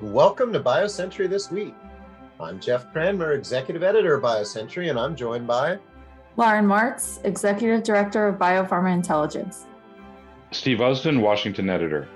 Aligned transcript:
Welcome 0.00 0.52
to 0.52 0.60
BioCentury 0.60 1.28
This 1.28 1.50
Week. 1.50 1.74
I'm 2.38 2.60
Jeff 2.60 2.92
Cranmer, 2.92 3.32
Executive 3.32 3.82
Editor 3.82 4.14
of 4.14 4.22
BioCentury, 4.22 4.90
and 4.90 4.98
I'm 4.98 5.16
joined 5.16 5.48
by 5.48 5.76
Lauren 6.36 6.66
Martz, 6.66 7.18
Executive 7.24 7.82
Director 7.82 8.28
of 8.28 8.36
Biopharma 8.38 8.94
Intelligence. 8.94 9.66
Steve 10.52 10.78
Usdin, 10.78 11.20
Washington 11.20 11.68
Editor. 11.68 12.06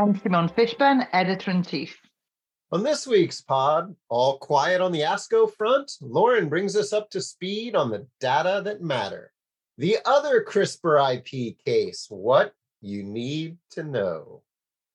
And 0.00 0.20
Simone 0.20 0.48
Fishburn, 0.48 1.06
Editor 1.12 1.52
in 1.52 1.62
Chief. 1.62 1.96
On 2.72 2.82
this 2.82 3.06
week's 3.06 3.40
pod, 3.40 3.94
all 4.08 4.38
quiet 4.38 4.80
on 4.80 4.90
the 4.90 5.02
ASCO 5.02 5.54
front, 5.54 5.92
Lauren 6.00 6.48
brings 6.48 6.74
us 6.74 6.92
up 6.92 7.08
to 7.10 7.20
speed 7.20 7.76
on 7.76 7.88
the 7.88 8.04
data 8.18 8.62
that 8.64 8.82
matter. 8.82 9.32
The 9.78 9.98
other 10.04 10.44
CRISPR 10.44 11.18
IP 11.18 11.56
case, 11.64 12.08
what 12.10 12.52
you 12.80 13.04
need 13.04 13.58
to 13.70 13.84
know. 13.84 14.42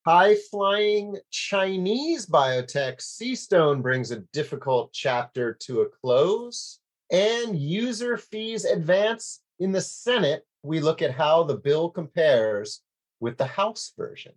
High 0.08 0.36
flying 0.50 1.18
Chinese 1.32 2.28
biotech 2.28 3.00
CStone 3.00 3.82
brings 3.82 4.10
a 4.10 4.24
difficult 4.32 4.94
chapter 4.94 5.52
to 5.64 5.82
a 5.82 5.90
close. 5.90 6.80
And 7.12 7.60
user 7.60 8.16
fees 8.16 8.64
advance 8.64 9.42
in 9.60 9.74
the 9.74 9.82
Senate. 9.82 10.44
We 10.64 10.80
look 10.80 11.02
at 11.02 11.12
how 11.12 11.44
the 11.44 11.58
bill 11.58 11.90
compares 11.90 12.84
with 13.20 13.38
the 13.38 13.48
House 13.48 13.92
version. 13.98 14.32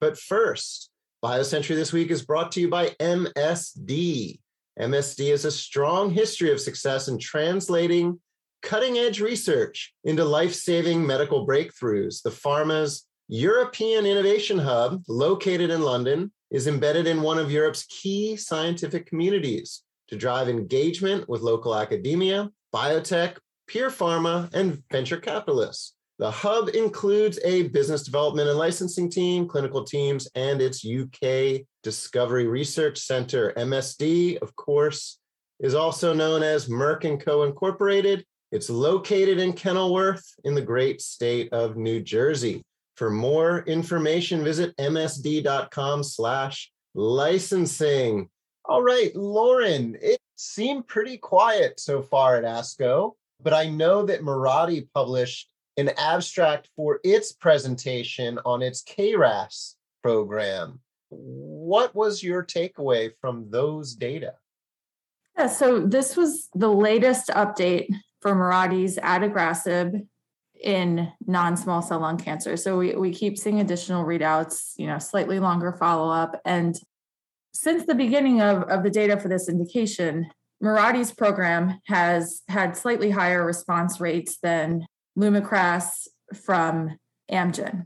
But 0.00 0.18
first, 0.18 0.88
BioCentury 1.22 1.74
this 1.74 1.92
week 1.92 2.10
is 2.10 2.24
brought 2.24 2.50
to 2.52 2.62
you 2.62 2.70
by 2.70 2.96
MSD. 2.98 4.40
MSD 4.80 5.30
has 5.32 5.44
a 5.44 5.50
strong 5.50 6.12
history 6.12 6.50
of 6.50 6.62
success 6.62 7.08
in 7.08 7.18
translating 7.18 8.20
cutting 8.62 8.96
edge 8.96 9.20
research 9.20 9.92
into 10.04 10.24
life 10.24 10.54
saving 10.54 11.06
medical 11.06 11.46
breakthroughs. 11.46 12.22
The 12.22 12.30
pharma's 12.30 13.06
European 13.28 14.04
Innovation 14.04 14.58
Hub, 14.58 15.02
located 15.08 15.70
in 15.70 15.82
London, 15.82 16.30
is 16.50 16.66
embedded 16.66 17.06
in 17.06 17.22
one 17.22 17.38
of 17.38 17.50
Europe's 17.50 17.84
key 17.86 18.36
scientific 18.36 19.06
communities 19.06 19.82
to 20.08 20.16
drive 20.16 20.48
engagement 20.48 21.28
with 21.28 21.40
local 21.40 21.74
academia, 21.74 22.50
biotech, 22.74 23.36
peer 23.66 23.88
pharma, 23.88 24.52
and 24.52 24.82
venture 24.90 25.16
capitalists. 25.16 25.94
The 26.18 26.30
hub 26.30 26.68
includes 26.68 27.40
a 27.44 27.68
business 27.68 28.04
development 28.04 28.48
and 28.48 28.58
licensing 28.58 29.10
team, 29.10 29.48
clinical 29.48 29.84
teams, 29.84 30.28
and 30.34 30.60
its 30.60 30.84
UK 30.86 31.62
Discovery 31.82 32.46
Research 32.46 32.98
Center. 32.98 33.52
MSD, 33.56 34.38
of 34.38 34.54
course, 34.54 35.18
is 35.60 35.74
also 35.74 36.12
known 36.12 36.42
as 36.42 36.68
Merck 36.68 37.24
& 37.24 37.24
Co. 37.24 37.42
Incorporated 37.42 38.24
it's 38.54 38.70
located 38.70 39.40
in 39.40 39.52
Kenilworth 39.52 40.24
in 40.44 40.54
the 40.54 40.62
great 40.62 41.00
state 41.00 41.52
of 41.52 41.76
New 41.76 42.00
Jersey. 42.00 42.62
For 42.96 43.10
more 43.10 43.60
information, 43.60 44.44
visit 44.44 44.76
msd.com 44.76 46.02
slash 46.04 46.70
licensing. 46.94 48.28
All 48.66 48.82
right, 48.82 49.14
Lauren, 49.16 49.96
it 50.00 50.20
seemed 50.36 50.86
pretty 50.86 51.18
quiet 51.18 51.80
so 51.80 52.02
far 52.02 52.36
at 52.36 52.44
ASCO, 52.44 53.12
but 53.42 53.52
I 53.52 53.68
know 53.68 54.06
that 54.06 54.22
Mirati 54.22 54.86
published 54.94 55.48
an 55.76 55.90
abstract 55.98 56.70
for 56.76 57.00
its 57.02 57.32
presentation 57.32 58.38
on 58.44 58.62
its 58.62 58.82
KRAS 58.84 59.74
program. 60.02 60.80
What 61.08 61.94
was 61.94 62.22
your 62.22 62.44
takeaway 62.44 63.10
from 63.20 63.50
those 63.50 63.94
data? 63.94 64.34
Yeah, 65.36 65.48
so 65.48 65.80
this 65.80 66.16
was 66.16 66.48
the 66.54 66.68
latest 66.68 67.28
update 67.28 67.88
for 68.20 68.34
Mirati's 68.34 68.98
adagrasib 68.98 70.06
in 70.64 71.12
non-small 71.26 71.82
cell 71.82 72.00
lung 72.00 72.16
cancer. 72.16 72.56
So 72.56 72.78
we, 72.78 72.94
we 72.96 73.12
keep 73.12 73.38
seeing 73.38 73.60
additional 73.60 74.04
readouts, 74.04 74.72
you 74.76 74.86
know, 74.86 74.98
slightly 74.98 75.38
longer 75.38 75.72
follow-up. 75.72 76.40
And 76.44 76.74
since 77.52 77.86
the 77.86 77.94
beginning 77.94 78.40
of, 78.40 78.62
of 78.64 78.82
the 78.82 78.90
data 78.90 79.20
for 79.20 79.28
this 79.28 79.48
indication, 79.48 80.30
Mirati's 80.62 81.12
program 81.12 81.80
has 81.86 82.42
had 82.48 82.76
slightly 82.76 83.10
higher 83.10 83.44
response 83.44 84.00
rates 84.00 84.38
than 84.42 84.86
Lumakras 85.18 86.08
from 86.44 86.98
Amgen. 87.30 87.84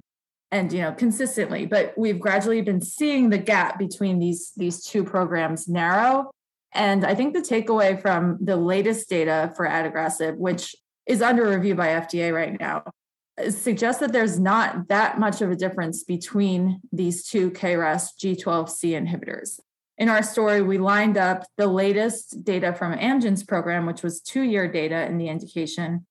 And 0.50 0.72
you 0.72 0.80
know, 0.80 0.92
consistently, 0.92 1.66
but 1.66 1.92
we've 1.98 2.18
gradually 2.18 2.62
been 2.62 2.80
seeing 2.80 3.28
the 3.28 3.36
gap 3.36 3.78
between 3.78 4.18
these 4.18 4.52
these 4.56 4.82
two 4.82 5.04
programs 5.04 5.68
narrow 5.68 6.30
and 6.72 7.04
I 7.04 7.14
think 7.14 7.34
the 7.34 7.40
takeaway 7.40 8.00
from 8.00 8.38
the 8.40 8.56
latest 8.56 9.08
data 9.08 9.52
for 9.56 9.66
adagrasib, 9.66 10.36
which 10.36 10.76
is 11.08 11.22
under 11.22 11.48
review 11.48 11.74
by 11.74 11.88
FDA 11.88 12.32
right 12.32 12.58
now, 12.60 12.84
suggests 13.50 14.00
that 14.00 14.12
there's 14.12 14.38
not 14.38 14.88
that 14.88 15.18
much 15.18 15.40
of 15.40 15.50
a 15.50 15.56
difference 15.56 16.04
between 16.04 16.80
these 16.92 17.26
two 17.26 17.50
KRAS 17.50 18.10
G12C 18.22 18.90
inhibitors. 18.92 19.58
In 19.96 20.08
our 20.08 20.22
story, 20.22 20.62
we 20.62 20.78
lined 20.78 21.16
up 21.16 21.44
the 21.56 21.66
latest 21.66 22.44
data 22.44 22.72
from 22.72 22.96
Amgen's 22.96 23.42
program, 23.42 23.86
which 23.86 24.02
was 24.02 24.20
two 24.20 24.42
year 24.42 24.70
data 24.70 25.06
in 25.06 25.18
the 25.18 25.28
indication, 25.28 26.06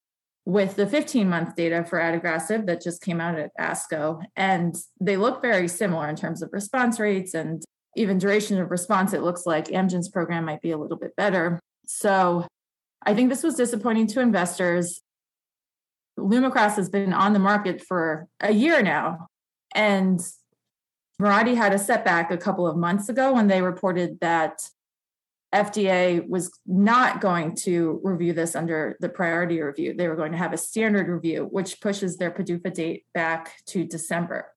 with 0.46 0.76
the 0.76 0.88
15 0.88 1.30
month 1.30 1.56
data 1.56 1.86
for 1.86 2.00
adagrasib 2.00 2.66
that 2.66 2.82
just 2.82 3.02
came 3.02 3.22
out 3.22 3.38
at 3.38 3.52
ASCO. 3.60 4.24
And 4.36 4.76
they 5.00 5.16
look 5.16 5.42
very 5.42 5.68
similar 5.68 6.10
in 6.10 6.16
terms 6.16 6.42
of 6.42 6.50
response 6.52 7.00
rates 7.00 7.34
and 7.34 7.64
even 7.96 8.18
duration 8.18 8.60
of 8.60 8.72
response, 8.72 9.14
it 9.14 9.24
looks 9.24 9.46
like 9.46 9.68
Amgen's 9.68 10.10
program 10.10 10.46
might 10.46 10.62
be 10.62 10.72
a 10.72 10.78
little 10.78 10.98
bit 10.98 11.16
better. 11.16 11.60
So 11.86 12.46
I 13.04 13.14
think 13.14 13.30
this 13.30 13.44
was 13.44 13.56
disappointing 13.56 14.08
to 14.08 14.22
investors. 14.22 15.02
Lumakras 16.20 16.76
has 16.76 16.90
been 16.90 17.14
on 17.14 17.34
the 17.34 17.40
market 17.40 17.84
for 17.84 18.28
a 18.40 18.52
year 18.52 18.82
now. 18.82 19.28
And 19.76 20.20
Mirati 21.22 21.56
had 21.56 21.74
a 21.74 21.80
setback 21.80 22.32
a 22.32 22.38
couple 22.38 22.68
of 22.68 22.78
months 22.78 23.10
ago 23.10 23.34
when 23.34 23.48
they 23.48 23.62
reported 23.62 24.20
that 24.22 24.62
FDA 25.54 26.28
was 26.28 26.52
not 26.66 27.22
going 27.22 27.56
to 27.56 28.02
review 28.04 28.34
this 28.34 28.56
under 28.56 28.98
the 29.00 29.10
priority 29.10 29.62
review. 29.62 29.94
They 29.94 30.08
were 30.08 30.16
going 30.16 30.34
to 30.34 30.38
have 30.38 30.54
a 30.54 30.58
standard 30.58 31.08
review, 31.08 31.48
which 31.50 31.80
pushes 31.80 32.18
their 32.18 32.32
PDUFA 32.32 32.74
date 32.74 33.06
back 33.14 33.56
to 33.68 33.86
December. 33.86 34.52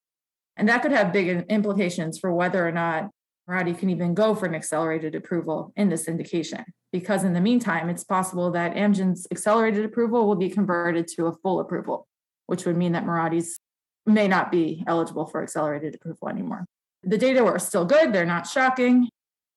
And 0.57 0.69
that 0.69 0.83
could 0.83 0.93
have 0.93 1.13
big 1.13 1.47
implications 1.49 2.19
for 2.19 2.33
whether 2.33 2.67
or 2.67 2.73
not 2.73 3.11
Mirati 3.51 3.77
can 3.77 3.91
even 3.91 4.15
go 4.15 4.35
for 4.35 4.47
an 4.47 4.55
accelerated 4.55 5.15
approval 5.15 5.73
in 5.77 5.89
this 5.89 6.07
indication. 6.07 6.65
Because 6.93 7.25
in 7.25 7.33
the 7.33 7.41
meantime, 7.41 7.89
it's 7.89 8.05
possible 8.05 8.51
that 8.53 8.75
Amgen's 8.75 9.27
accelerated 9.31 9.85
approval 9.85 10.27
will 10.27 10.37
be 10.37 10.51
converted 10.51 11.09
to 11.09 11.27
a 11.27 11.33
full 11.33 11.61
approval, 11.61 12.07
which 12.47 12.65
would 12.65 12.77
mean 12.77 12.93
that 12.93 13.05
Mirati's 13.05 13.59
may 14.07 14.29
not 14.29 14.51
be 14.51 14.85
eligible 14.87 15.27
for 15.27 15.43
accelerated 15.43 15.95
approval 15.95 16.29
anymore. 16.29 16.65
The 17.03 17.19
data 17.19 17.43
were 17.45 17.59
still 17.59 17.85
good, 17.85 18.13
they're 18.13 18.27
not 18.27 18.47
shocking, 18.47 19.09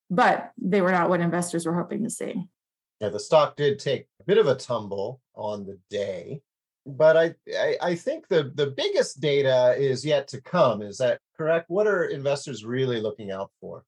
but 0.10 0.52
they 0.58 0.82
were 0.82 0.92
not 0.92 1.10
what 1.10 1.22
investors 1.22 1.66
were 1.66 1.76
hoping 1.76 2.04
to 2.04 2.10
see. 2.10 2.46
Yeah, 3.00 3.10
the 3.10 3.20
stock 3.20 3.56
did 3.56 3.80
take 3.80 4.08
a 4.20 4.24
bit 4.24 4.38
of 4.38 4.48
a 4.48 4.56
tumble 4.56 5.22
on 5.36 5.66
the 5.66 5.78
day, 5.90 6.42
but 6.86 7.18
I, 7.18 7.34
I, 7.58 7.78
I 7.82 7.96
think 7.96 8.28
the 8.28 8.52
the 8.56 8.68
biggest 8.68 9.20
data 9.20 9.76
is 9.78 10.06
yet 10.06 10.28
to 10.30 10.42
come. 10.42 10.82
Is 10.82 10.98
that 10.98 11.20
correct? 11.38 11.70
What 11.70 11.88
are 11.88 12.06
investors 12.06 12.66
really 12.66 13.00
looking 13.00 13.32
out 13.32 13.52
for? 13.60 13.84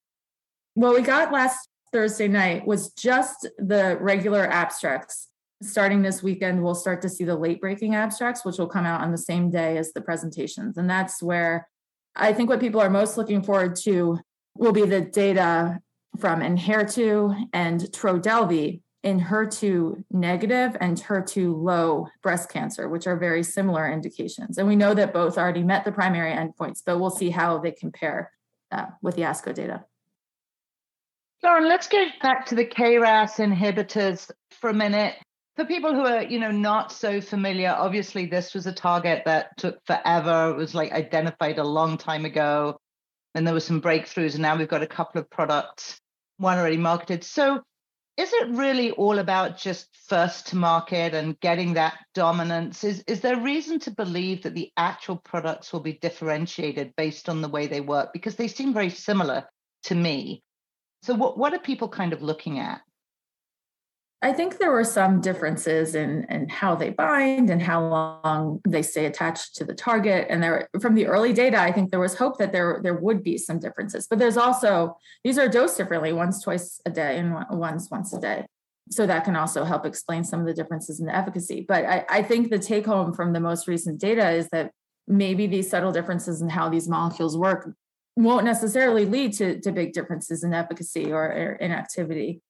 What 0.75 0.93
we 0.93 1.01
got 1.01 1.31
last 1.31 1.69
Thursday 1.91 2.27
night 2.27 2.65
was 2.65 2.91
just 2.91 3.47
the 3.57 3.97
regular 3.99 4.45
abstracts. 4.45 5.29
Starting 5.61 6.01
this 6.01 6.21
weekend, 6.21 6.61
we'll 6.61 6.75
start 6.75 7.01
to 7.01 7.09
see 7.09 7.23
the 7.23 7.35
late 7.35 7.61
breaking 7.61 7.95
abstracts, 7.95 8.43
which 8.43 8.57
will 8.57 8.67
come 8.67 8.85
out 8.85 9.01
on 9.01 9.11
the 9.11 9.17
same 9.17 9.49
day 9.49 9.77
as 9.77 9.93
the 9.93 10.01
presentations. 10.01 10.77
And 10.77 10.89
that's 10.89 11.23
where 11.23 11.67
I 12.15 12.33
think 12.33 12.49
what 12.49 12.59
people 12.59 12.81
are 12.81 12.89
most 12.89 13.17
looking 13.17 13.41
forward 13.41 13.75
to 13.77 14.19
will 14.57 14.73
be 14.73 14.85
the 14.85 15.01
data 15.01 15.79
from 16.19 16.41
Enhertu 16.41 17.47
and 17.53 17.81
Trodelvy 17.81 18.81
in 19.05 19.19
HER2 19.19 20.03
negative 20.09 20.75
and 20.81 20.97
HER2 20.97 21.55
low 21.55 22.07
breast 22.23 22.49
cancer, 22.49 22.89
which 22.89 23.05
are 23.05 23.15
very 23.15 23.43
similar 23.43 23.89
indications. 23.89 24.57
And 24.57 24.67
we 24.67 24.75
know 24.75 24.95
that 24.95 25.13
both 25.13 25.37
already 25.37 25.61
met 25.61 25.85
the 25.85 25.91
primary 25.91 26.33
endpoints, 26.33 26.81
but 26.83 26.99
we'll 26.99 27.11
see 27.11 27.29
how 27.29 27.59
they 27.59 27.71
compare 27.71 28.31
uh, 28.71 28.87
with 29.03 29.15
the 29.15 29.21
ASCO 29.21 29.53
data. 29.53 29.85
Lauren, 31.43 31.69
let's 31.69 31.87
go 31.87 32.03
back 32.23 32.47
to 32.47 32.55
the 32.55 32.65
KRAS 32.65 33.37
inhibitors 33.37 34.31
for 34.49 34.71
a 34.71 34.73
minute. 34.73 35.13
For 35.55 35.65
people 35.65 35.93
who 35.93 36.03
are, 36.03 36.23
you 36.23 36.39
know, 36.39 36.49
not 36.49 36.91
so 36.91 37.21
familiar, 37.21 37.69
obviously 37.69 38.25
this 38.25 38.55
was 38.55 38.65
a 38.65 38.73
target 38.73 39.21
that 39.25 39.55
took 39.57 39.77
forever. 39.85 40.49
It 40.49 40.57
was 40.57 40.73
like 40.73 40.91
identified 40.91 41.59
a 41.59 41.63
long 41.63 41.99
time 41.99 42.25
ago, 42.25 42.79
and 43.35 43.45
there 43.45 43.53
were 43.53 43.59
some 43.59 43.83
breakthroughs, 43.83 44.33
and 44.33 44.41
now 44.41 44.57
we've 44.57 44.67
got 44.67 44.81
a 44.81 44.87
couple 44.87 45.21
of 45.21 45.29
products, 45.29 46.01
one 46.37 46.57
already 46.57 46.77
marketed. 46.77 47.23
So 47.23 47.61
is 48.17 48.31
it 48.31 48.49
really 48.49 48.91
all 48.91 49.19
about 49.19 49.57
just 49.57 49.89
first 50.07 50.47
to 50.47 50.55
market 50.55 51.13
and 51.13 51.37
getting 51.41 51.73
that 51.73 51.97
dominance? 52.13 52.83
Is, 52.83 53.03
is 53.07 53.19
there 53.19 53.39
reason 53.39 53.79
to 53.81 53.91
believe 53.91 54.43
that 54.43 54.55
the 54.55 54.71
actual 54.77 55.17
products 55.17 55.73
will 55.73 55.81
be 55.81 55.93
differentiated 55.93 56.93
based 56.95 57.27
on 57.27 57.41
the 57.41 57.49
way 57.49 57.67
they 57.67 57.81
work? 57.81 58.13
Because 58.13 58.35
they 58.35 58.47
seem 58.47 58.73
very 58.73 58.89
similar 58.89 59.45
to 59.83 59.95
me. 59.95 60.43
So, 61.03 61.13
what, 61.13 61.37
what 61.37 61.53
are 61.53 61.59
people 61.59 61.89
kind 61.89 62.13
of 62.13 62.21
looking 62.21 62.59
at? 62.59 62.81
I 64.21 64.33
think 64.33 64.57
there 64.57 64.71
were 64.71 64.83
some 64.83 65.21
differences 65.21 65.93
in, 65.93 66.25
in 66.29 66.49
how 66.49 66.73
they 66.73 66.89
bind 66.89 67.49
and 67.49 67.61
how 67.61 67.87
long 67.87 68.61
they 68.67 68.81
stay 68.81 69.05
attached 69.05 69.55
to 69.57 69.65
the 69.65 69.75
target. 69.75 70.27
And 70.29 70.41
there, 70.41 70.67
from 70.81 70.95
the 70.95 71.05
early 71.05 71.33
data, 71.33 71.59
I 71.59 71.71
think 71.71 71.91
there 71.91 71.99
was 71.99 72.15
hope 72.15 72.37
that 72.39 72.51
there, 72.51 72.79
there 72.81 72.95
would 72.95 73.23
be 73.23 73.37
some 73.37 73.59
differences. 73.59 74.07
But 74.07 74.17
there's 74.17 74.37
also 74.37 74.97
these 75.23 75.37
are 75.37 75.47
dosed 75.47 75.77
differently, 75.77 76.13
once 76.13 76.41
twice 76.41 76.81
a 76.85 76.89
day 76.89 77.19
and 77.19 77.35
once 77.51 77.91
once 77.91 78.13
a 78.13 78.19
day. 78.19 78.45
So 78.89 79.05
that 79.05 79.25
can 79.25 79.35
also 79.35 79.63
help 79.63 79.85
explain 79.85 80.23
some 80.23 80.39
of 80.39 80.45
the 80.45 80.53
differences 80.53 80.99
in 80.99 81.07
the 81.07 81.15
efficacy. 81.15 81.65
But 81.67 81.85
I, 81.85 82.05
I 82.09 82.23
think 82.23 82.49
the 82.49 82.59
take 82.59 82.85
home 82.85 83.13
from 83.13 83.33
the 83.33 83.39
most 83.39 83.67
recent 83.67 83.99
data 83.99 84.29
is 84.31 84.47
that 84.49 84.71
maybe 85.07 85.45
these 85.45 85.69
subtle 85.69 85.91
differences 85.91 86.41
in 86.41 86.49
how 86.49 86.69
these 86.69 86.87
molecules 86.87 87.37
work 87.37 87.75
won't 88.15 88.45
necessarily 88.45 89.05
lead 89.05 89.33
to, 89.33 89.59
to 89.61 89.71
big 89.71 89.93
differences 89.93 90.43
in 90.43 90.53
efficacy 90.53 91.11
or, 91.11 91.25
or 91.25 91.51
in 91.53 91.71
activity. 91.71 92.41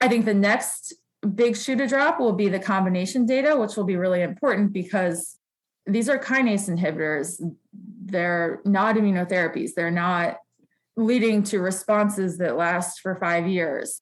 I 0.00 0.08
think 0.08 0.24
the 0.24 0.34
next 0.34 0.94
big 1.28 1.56
shoe 1.56 1.76
to 1.76 1.86
drop 1.86 2.18
will 2.18 2.32
be 2.32 2.48
the 2.48 2.58
combination 2.58 3.26
data, 3.26 3.56
which 3.56 3.76
will 3.76 3.84
be 3.84 3.96
really 3.96 4.22
important 4.22 4.72
because 4.72 5.36
these 5.86 6.08
are 6.08 6.18
kinase 6.18 6.68
inhibitors. 6.68 7.40
They're 8.04 8.60
not 8.64 8.96
immunotherapies. 8.96 9.70
They're 9.74 9.90
not 9.90 10.38
leading 10.96 11.42
to 11.44 11.60
responses 11.60 12.38
that 12.38 12.56
last 12.56 13.00
for 13.00 13.16
five 13.16 13.46
years. 13.46 14.00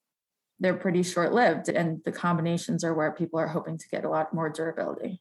They're 0.60 0.74
pretty 0.74 1.04
short 1.04 1.32
lived, 1.32 1.68
and 1.68 2.00
the 2.04 2.12
combinations 2.12 2.82
are 2.82 2.94
where 2.94 3.12
people 3.12 3.38
are 3.38 3.46
hoping 3.46 3.78
to 3.78 3.88
get 3.88 4.04
a 4.04 4.10
lot 4.10 4.34
more 4.34 4.48
durability. 4.48 5.20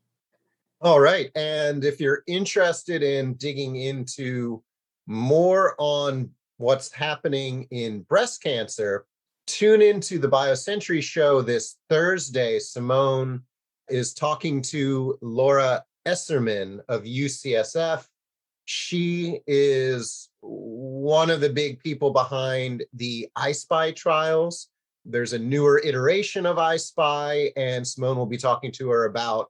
All 0.82 1.00
right. 1.00 1.32
And 1.36 1.84
if 1.84 2.00
you're 2.00 2.24
interested 2.28 3.04
in 3.04 3.34
digging 3.36 3.76
into 3.76 4.64
more 5.08 5.76
on 5.78 6.32
what's 6.58 6.92
happening 6.92 7.68
in 7.72 8.02
breast 8.02 8.42
cancer, 8.42 9.06
tune 9.48 9.82
into 9.82 10.20
the 10.20 10.30
BioCentury 10.30 11.02
show 11.02 11.42
this 11.42 11.78
Thursday. 11.90 12.60
Simone 12.60 13.42
is 13.90 14.14
talking 14.14 14.62
to 14.62 15.18
Laura 15.22 15.84
Esserman 16.06 16.82
of 16.90 17.04
UCSF. 17.04 18.06
She 18.66 19.40
is 19.48 20.30
one 20.42 21.30
of 21.30 21.40
the 21.40 21.50
big 21.50 21.80
people 21.80 22.12
behind 22.12 22.84
the 22.94 23.30
I-SPY 23.36 23.94
trials. 23.94 24.68
There's 25.06 25.32
a 25.32 25.40
newer 25.40 25.82
iteration 25.84 26.46
of 26.46 26.58
I-SPY, 26.58 27.54
and 27.56 27.88
Simone 27.88 28.18
will 28.18 28.26
be 28.26 28.38
talking 28.38 28.74
to 28.74 28.90
her 28.90 29.06
about 29.06 29.50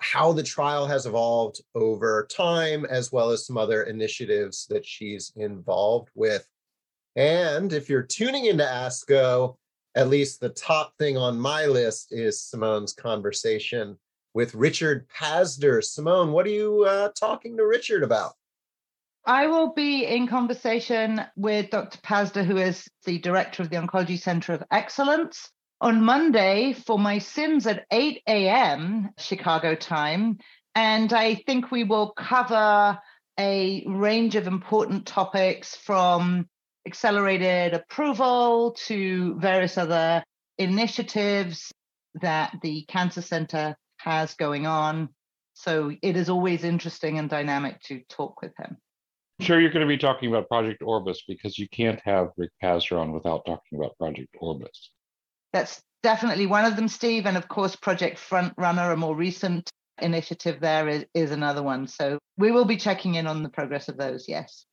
how 0.00 0.32
the 0.32 0.42
trial 0.42 0.86
has 0.86 1.06
evolved 1.06 1.62
over 1.74 2.28
time, 2.30 2.84
as 2.84 3.10
well 3.10 3.30
as 3.30 3.46
some 3.46 3.56
other 3.56 3.84
initiatives 3.84 4.66
that 4.68 4.86
she's 4.86 5.32
involved 5.34 6.10
with. 6.14 6.46
And 7.18 7.72
if 7.72 7.88
you're 7.88 8.04
tuning 8.04 8.44
into 8.44 8.62
ASCO, 8.62 9.56
at 9.96 10.08
least 10.08 10.40
the 10.40 10.50
top 10.50 10.96
thing 10.98 11.16
on 11.16 11.36
my 11.36 11.66
list 11.66 12.12
is 12.12 12.40
Simone's 12.40 12.92
conversation 12.92 13.98
with 14.34 14.54
Richard 14.54 15.08
Pazdur. 15.08 15.82
Simone, 15.82 16.30
what 16.30 16.46
are 16.46 16.50
you 16.50 16.84
uh, 16.84 17.08
talking 17.18 17.56
to 17.56 17.66
Richard 17.66 18.04
about? 18.04 18.34
I 19.26 19.48
will 19.48 19.72
be 19.72 20.04
in 20.06 20.28
conversation 20.28 21.20
with 21.34 21.70
Dr. 21.70 21.98
Pazdur, 21.98 22.44
who 22.44 22.56
is 22.56 22.88
the 23.04 23.18
director 23.18 23.64
of 23.64 23.70
the 23.70 23.78
Oncology 23.78 24.20
Center 24.20 24.52
of 24.52 24.62
Excellence, 24.70 25.50
on 25.80 26.00
Monday 26.00 26.72
for 26.72 27.00
my 27.00 27.18
SIMS 27.18 27.66
at 27.66 27.84
8 27.90 28.22
a.m. 28.28 29.10
Chicago 29.18 29.74
time. 29.74 30.38
And 30.76 31.12
I 31.12 31.34
think 31.34 31.72
we 31.72 31.82
will 31.82 32.12
cover 32.12 32.96
a 33.40 33.84
range 33.88 34.36
of 34.36 34.46
important 34.46 35.04
topics 35.04 35.74
from 35.74 36.48
accelerated 36.88 37.74
approval 37.74 38.72
to 38.86 39.38
various 39.38 39.76
other 39.76 40.24
initiatives 40.56 41.70
that 42.14 42.56
the 42.62 42.84
Cancer 42.88 43.20
Center 43.20 43.76
has 43.98 44.34
going 44.34 44.66
on. 44.66 45.10
So 45.52 45.92
it 46.02 46.16
is 46.16 46.30
always 46.30 46.64
interesting 46.64 47.18
and 47.18 47.28
dynamic 47.28 47.80
to 47.82 48.00
talk 48.08 48.40
with 48.40 48.52
him. 48.58 48.78
I'm 49.38 49.46
sure 49.46 49.60
you're 49.60 49.70
going 49.70 49.86
to 49.86 49.96
be 49.96 49.98
talking 49.98 50.30
about 50.30 50.48
Project 50.48 50.82
Orbis 50.82 51.22
because 51.28 51.58
you 51.58 51.68
can't 51.68 52.00
have 52.04 52.30
Rick 52.36 52.50
Pazdur 52.62 52.98
on 52.98 53.12
without 53.12 53.44
talking 53.44 53.78
about 53.78 53.96
Project 53.98 54.34
Orbis. 54.40 54.90
That's 55.52 55.82
definitely 56.02 56.46
one 56.46 56.64
of 56.64 56.74
them, 56.74 56.88
Steve. 56.88 57.26
And 57.26 57.36
of 57.36 57.48
course, 57.48 57.76
Project 57.76 58.18
Frontrunner, 58.18 58.92
a 58.92 58.96
more 58.96 59.14
recent 59.14 59.70
initiative 60.00 60.58
there, 60.60 60.88
is, 60.88 61.04
is 61.14 61.30
another 61.32 61.62
one. 61.62 61.86
So 61.86 62.18
we 62.38 62.50
will 62.50 62.64
be 62.64 62.76
checking 62.76 63.16
in 63.16 63.26
on 63.26 63.42
the 63.42 63.48
progress 63.50 63.88
of 63.88 63.96
those, 63.96 64.24
yes. 64.26 64.64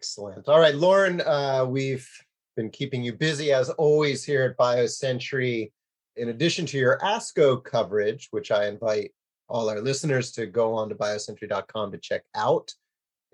Excellent. 0.00 0.48
All 0.48 0.58
right, 0.58 0.74
Lauren, 0.74 1.20
uh, 1.20 1.66
we've 1.68 2.08
been 2.56 2.70
keeping 2.70 3.04
you 3.04 3.12
busy 3.12 3.52
as 3.52 3.68
always 3.68 4.24
here 4.24 4.44
at 4.44 4.56
BioCentury. 4.56 5.72
In 6.16 6.30
addition 6.30 6.64
to 6.66 6.78
your 6.78 6.98
ASCO 7.00 7.62
coverage, 7.62 8.28
which 8.30 8.50
I 8.50 8.66
invite 8.66 9.12
all 9.46 9.68
our 9.68 9.82
listeners 9.82 10.32
to 10.32 10.46
go 10.46 10.72
on 10.72 10.88
to 10.88 10.94
biocentury.com 10.94 11.92
to 11.92 11.98
check 11.98 12.22
out, 12.34 12.72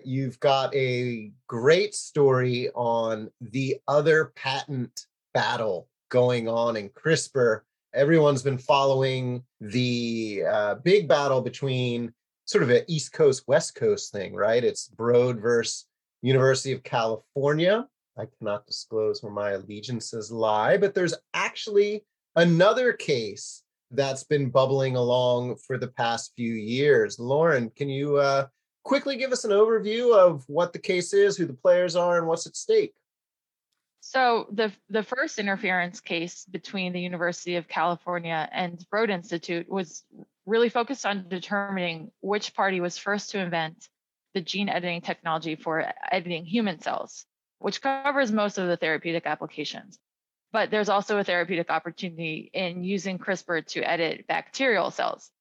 you've 0.03 0.41
got 0.41 0.75
a 0.75 1.31
great 1.47 1.95
story 1.95 2.69
on 2.75 3.29
the 3.39 3.77
other 3.87 4.33
patent 4.35 5.05
battle 5.33 5.87
going 6.09 6.49
on 6.49 6.75
in 6.75 6.89
CRISPR. 6.89 7.61
Everyone's 7.93 8.43
been 8.43 8.57
following 8.57 9.41
the 9.61 10.43
uh, 10.45 10.75
big 10.75 11.07
battle 11.07 11.39
between 11.39 12.13
sort 12.43 12.65
of 12.65 12.71
an 12.71 12.83
East 12.89 13.13
Coast, 13.13 13.43
West 13.47 13.73
Coast 13.75 14.11
thing, 14.11 14.35
right? 14.35 14.65
It's 14.65 14.89
Broad 14.89 15.39
versus 15.39 15.85
University 16.21 16.71
of 16.71 16.83
California. 16.83 17.87
I 18.17 18.25
cannot 18.37 18.65
disclose 18.65 19.21
where 19.21 19.31
my 19.31 19.51
allegiances 19.51 20.31
lie, 20.31 20.77
but 20.77 20.95
there's 20.95 21.13
actually 21.33 22.05
another 22.35 22.93
case 22.93 23.63
that's 23.91 24.23
been 24.23 24.49
bubbling 24.49 24.95
along 24.95 25.55
for 25.57 25.77
the 25.77 25.87
past 25.87 26.33
few 26.35 26.53
years. 26.53 27.19
Lauren, 27.19 27.69
can 27.69 27.89
you 27.89 28.17
uh, 28.17 28.47
quickly 28.83 29.17
give 29.17 29.31
us 29.31 29.43
an 29.43 29.51
overview 29.51 30.15
of 30.15 30.43
what 30.47 30.73
the 30.73 30.79
case 30.79 31.13
is, 31.13 31.37
who 31.37 31.45
the 31.45 31.53
players 31.53 31.95
are, 31.95 32.17
and 32.17 32.27
what's 32.27 32.47
at 32.47 32.55
stake? 32.55 32.93
So 34.01 34.47
the 34.51 34.71
the 34.89 35.03
first 35.03 35.37
interference 35.37 35.99
case 35.99 36.45
between 36.49 36.93
the 36.93 37.01
University 37.01 37.55
of 37.55 37.67
California 37.67 38.47
and 38.51 38.83
Broad 38.89 39.09
Institute 39.09 39.69
was 39.69 40.03
really 40.45 40.69
focused 40.69 41.05
on 41.05 41.27
determining 41.27 42.11
which 42.21 42.53
party 42.53 42.79
was 42.79 42.97
first 42.97 43.31
to 43.31 43.39
invent 43.39 43.89
the 44.37 44.41
gene 44.41 44.69
editing 44.69 45.01
technology 45.01 45.55
for 45.55 45.91
editing 46.11 46.45
human 46.45 46.79
cells, 46.79 47.25
which 47.57 47.81
covers 47.81 48.31
most 48.31 48.59
of 48.59 48.67
the 48.67 48.77
therapeutic 48.77 49.25
applications. 49.25 49.97
But 50.51 50.69
there's 50.69 50.89
also 50.89 51.17
a 51.17 51.23
therapeutic 51.23 51.71
opportunity 51.71 52.51
in 52.53 52.83
using 52.83 53.17
CRISPR 53.17 53.65
to 53.69 53.81
edit 53.81 54.27
bacterial 54.27 54.91
cells. 54.91 55.31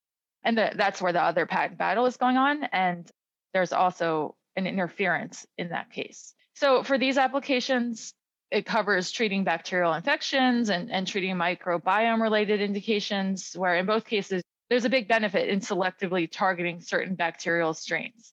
And 0.43 0.57
the, 0.57 0.73
that's 0.75 1.03
where 1.03 1.13
the 1.13 1.23
other 1.23 1.45
patent 1.45 1.79
battle 1.79 2.07
is 2.07 2.17
going 2.17 2.39
on. 2.39 2.65
And 2.73 3.09
there's 3.53 3.75
also 3.75 4.35
an 4.57 4.67
interference 4.67 5.47
in 5.59 5.69
that 5.69 5.91
case. 5.91 6.33
So 6.55 6.83
for 6.83 6.97
these 6.97 7.19
applications, 7.19 8.15
it 8.51 8.65
covers 8.65 9.11
treating 9.11 9.45
bacterial 9.45 9.93
infections 9.93 10.71
and, 10.71 10.91
and 10.91 11.07
treating 11.07 11.37
microbiome 11.37 12.23
related 12.23 12.63
indications, 12.63 13.53
where 13.55 13.77
in 13.77 13.85
both 13.85 14.07
cases, 14.07 14.43
there's 14.71 14.87
a 14.87 14.91
big 14.91 15.07
benefit 15.07 15.51
in 15.51 15.61
selectively 15.61 16.29
targeting 16.31 16.81
certain 16.81 17.15
bacterial 17.15 17.75
strains 17.75 18.33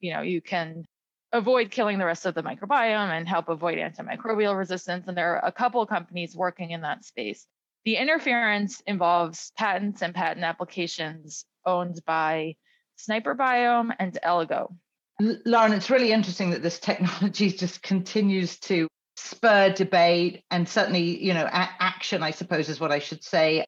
you 0.00 0.12
know, 0.12 0.22
you 0.22 0.40
can 0.40 0.84
avoid 1.32 1.70
killing 1.70 1.98
the 1.98 2.04
rest 2.04 2.26
of 2.26 2.34
the 2.34 2.42
microbiome 2.42 3.10
and 3.10 3.28
help 3.28 3.48
avoid 3.48 3.78
antimicrobial 3.78 4.56
resistance. 4.56 5.06
And 5.06 5.16
there 5.16 5.36
are 5.36 5.46
a 5.46 5.52
couple 5.52 5.80
of 5.80 5.88
companies 5.88 6.34
working 6.34 6.72
in 6.72 6.80
that 6.82 7.04
space. 7.04 7.46
The 7.84 7.96
interference 7.96 8.82
involves 8.86 9.52
patents 9.56 10.02
and 10.02 10.14
patent 10.14 10.44
applications 10.44 11.44
owned 11.64 12.00
by 12.04 12.56
SNIPR 12.98 13.36
Biome 13.36 13.94
and 13.98 14.18
Eligo. 14.24 14.74
Lauren, 15.20 15.72
it's 15.72 15.90
really 15.90 16.12
interesting 16.12 16.50
that 16.50 16.62
this 16.62 16.78
technology 16.78 17.50
just 17.56 17.82
continues 17.82 18.58
to 18.60 18.88
spur 19.16 19.70
debate 19.70 20.42
and 20.50 20.68
certainly, 20.68 21.22
you 21.22 21.34
know, 21.34 21.44
a- 21.44 21.76
action, 21.78 22.22
I 22.22 22.30
suppose 22.30 22.68
is 22.68 22.80
what 22.80 22.92
I 22.92 22.98
should 22.98 23.22
say. 23.22 23.64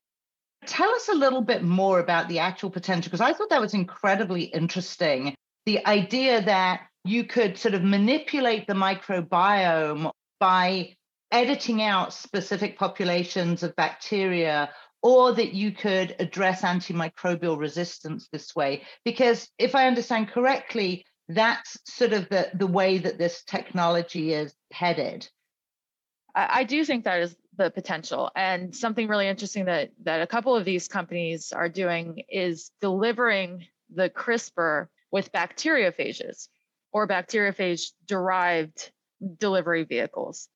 Tell 0.67 0.91
us 0.91 1.09
a 1.09 1.15
little 1.15 1.43
bit 1.43 1.63
more 1.63 1.99
about 1.99 2.29
the 2.29 2.39
actual 2.39 2.71
potential, 2.71 3.11
because 3.11 3.21
I 3.21 3.33
thought 3.33 3.51
that 3.51 3.61
was 3.61 3.75
incredibly 3.75 4.45
interesting 4.45 5.35
the 5.67 5.85
idea 5.87 6.43
that 6.43 6.83
you 7.05 7.25
could 7.25 7.59
sort 7.59 7.75
of 7.75 7.83
manipulate 7.83 8.67
the 8.67 8.75
microbiome 8.75 10.11
by 10.39 10.95
editing 11.31 11.83
out 11.83 12.13
specific 12.13 12.79
populations 12.79 13.63
of 13.63 13.75
bacteria 13.77 14.71
or 15.03 15.33
that 15.33 15.53
you 15.53 15.73
could 15.73 16.15
address 16.21 16.63
antimicrobial 16.63 17.59
resistance 17.59 18.29
this 18.33 18.55
way 18.55 18.83
because 19.05 19.49
if 19.59 19.75
i 19.75 19.87
understand 19.87 20.29
correctly 20.29 21.05
that's 21.29 21.79
sort 21.87 22.13
of 22.13 22.29
the, 22.29 22.51
the 22.55 22.67
way 22.67 22.99
that 22.99 23.19
this 23.19 23.43
technology 23.45 24.33
is 24.35 24.55
headed 24.73 25.29
I 26.35 26.65
do 26.65 26.85
think 26.85 27.05
that 27.05 27.21
is 27.21 27.37
the 27.57 27.71
potential. 27.71 28.31
And 28.35 28.75
something 28.75 29.09
really 29.09 29.29
interesting 29.29 29.67
that 29.67 29.91
that 30.05 30.23
a 30.23 30.27
couple 30.27 30.57
of 30.57 30.65
these 30.65 30.89
companies 30.89 31.53
are 31.53 31.69
doing 31.69 32.23
is 32.29 32.71
delivering 32.81 33.67
the 33.95 34.09
CRISPR 34.09 34.89
with 35.13 35.31
bacteriophages 35.31 36.49
or 36.93 37.07
bacteriophage 37.07 37.91
derived 38.07 38.91
delivery 39.39 39.85
vehicles. 39.85 40.49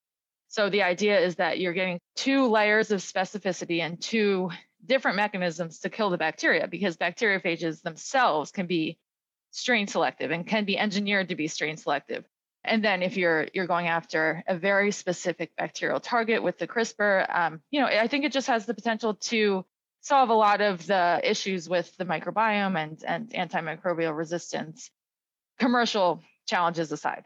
So 0.48 0.70
the 0.70 0.82
idea 0.82 1.20
is 1.20 1.36
that 1.36 1.60
you're 1.60 1.72
getting 1.72 2.00
two 2.16 2.48
layers 2.48 2.90
of 2.90 3.00
specificity 3.00 3.80
and 3.80 4.00
two 4.00 4.50
different 4.84 5.16
mechanisms 5.16 5.80
to 5.80 5.90
kill 5.90 6.10
the 6.10 6.18
bacteria 6.18 6.66
because 6.66 6.96
bacteriophages 6.96 7.82
themselves 7.82 8.50
can 8.50 8.66
be 8.66 8.98
strain 9.50 9.86
selective 9.86 10.30
and 10.30 10.46
can 10.46 10.64
be 10.64 10.78
engineered 10.78 11.28
to 11.28 11.34
be 11.34 11.48
strain 11.48 11.76
selective. 11.76 12.25
And 12.64 12.84
then 12.84 13.02
if 13.02 13.16
you're 13.16 13.46
you're 13.54 13.66
going 13.66 13.86
after 13.86 14.42
a 14.48 14.56
very 14.56 14.90
specific 14.90 15.52
bacterial 15.56 16.00
target 16.00 16.42
with 16.42 16.58
the 16.58 16.66
CRISPR, 16.66 17.26
um, 17.34 17.60
you 17.70 17.80
know, 17.80 17.86
I 17.86 18.08
think 18.08 18.25
it 18.25 18.32
just 18.32 18.48
has 18.48 18.66
the 18.66 18.75
potential 18.75 19.14
to 19.14 19.64
solve 20.06 20.30
a 20.30 20.34
lot 20.34 20.60
of 20.60 20.86
the 20.86 21.20
issues 21.25 21.68
with 21.68 21.94
the 21.96 22.04
microbiome 22.04 22.78
and 22.78 23.02
and 23.04 23.30
antimicrobial 23.30 24.16
resistance. 24.16 24.90
Commercial 25.58 26.22
challenges 26.46 26.92
aside. 26.92 27.25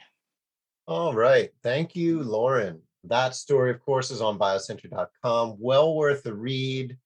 All 0.87 1.13
right. 1.13 1.51
Thank 1.63 1.95
you, 1.95 2.23
Lauren. 2.23 2.81
That 3.05 3.35
story, 3.35 3.71
of 3.71 3.81
course, 3.81 4.11
is 4.11 4.23
on 4.23 4.39
biocentury.com. 4.39 5.57
Well 5.59 5.95
worth 5.95 6.25
a 6.27 6.35
read. 6.35 6.97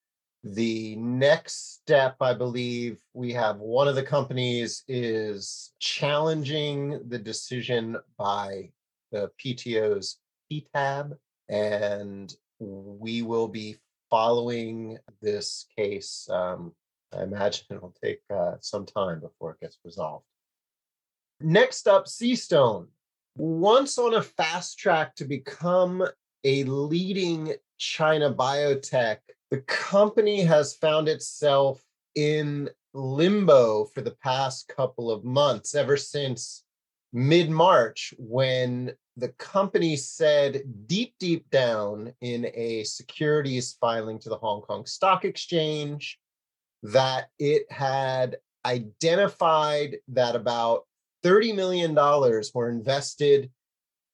The 0.44 0.94
next 0.96 1.74
step, 1.74 2.16
I 2.20 2.34
believe, 2.34 2.98
we 3.14 3.32
have 3.32 3.58
one 3.58 3.88
of 3.88 3.94
the 3.94 4.02
companies 4.02 4.84
is 4.86 5.72
challenging 5.80 7.00
the 7.08 7.18
decision 7.18 7.96
by 8.18 8.70
the 9.10 9.30
PTO's 9.42 10.18
PTAB, 10.52 11.16
and 11.48 12.34
we 12.58 13.22
will 13.22 13.48
be 13.48 13.76
following 14.10 14.98
this 15.20 15.66
case. 15.76 16.28
Um, 16.30 16.72
I 17.16 17.22
imagine 17.22 17.64
it'll 17.70 17.94
take 18.02 18.20
uh, 18.30 18.54
some 18.60 18.86
time 18.86 19.20
before 19.20 19.52
it 19.52 19.60
gets 19.60 19.78
resolved. 19.84 20.24
Next 21.40 21.86
up, 21.86 22.06
CStone. 22.06 22.88
Once 23.36 23.98
on 23.98 24.14
a 24.14 24.22
fast 24.22 24.78
track 24.78 25.14
to 25.16 25.24
become 25.24 26.06
a 26.44 26.64
leading 26.64 27.54
China 27.78 28.32
biotech 28.32 29.18
the 29.54 29.60
company 29.60 30.40
has 30.42 30.74
found 30.74 31.08
itself 31.08 31.80
in 32.16 32.68
limbo 32.92 33.84
for 33.84 34.00
the 34.00 34.16
past 34.20 34.66
couple 34.66 35.12
of 35.12 35.22
months, 35.22 35.76
ever 35.76 35.96
since 35.96 36.63
mid 37.14 37.48
March, 37.48 38.12
when 38.18 38.92
the 39.16 39.28
company 39.38 39.96
said 39.96 40.62
deep, 40.86 41.14
deep 41.20 41.48
down 41.50 42.12
in 42.20 42.50
a 42.54 42.82
securities 42.82 43.76
filing 43.80 44.18
to 44.18 44.28
the 44.28 44.36
Hong 44.36 44.60
Kong 44.62 44.84
Stock 44.84 45.24
Exchange 45.24 46.18
that 46.82 47.28
it 47.38 47.70
had 47.70 48.36
identified 48.66 49.96
that 50.08 50.34
about 50.34 50.82
$30 51.24 51.54
million 51.54 51.94
were 51.94 52.68
invested 52.68 53.50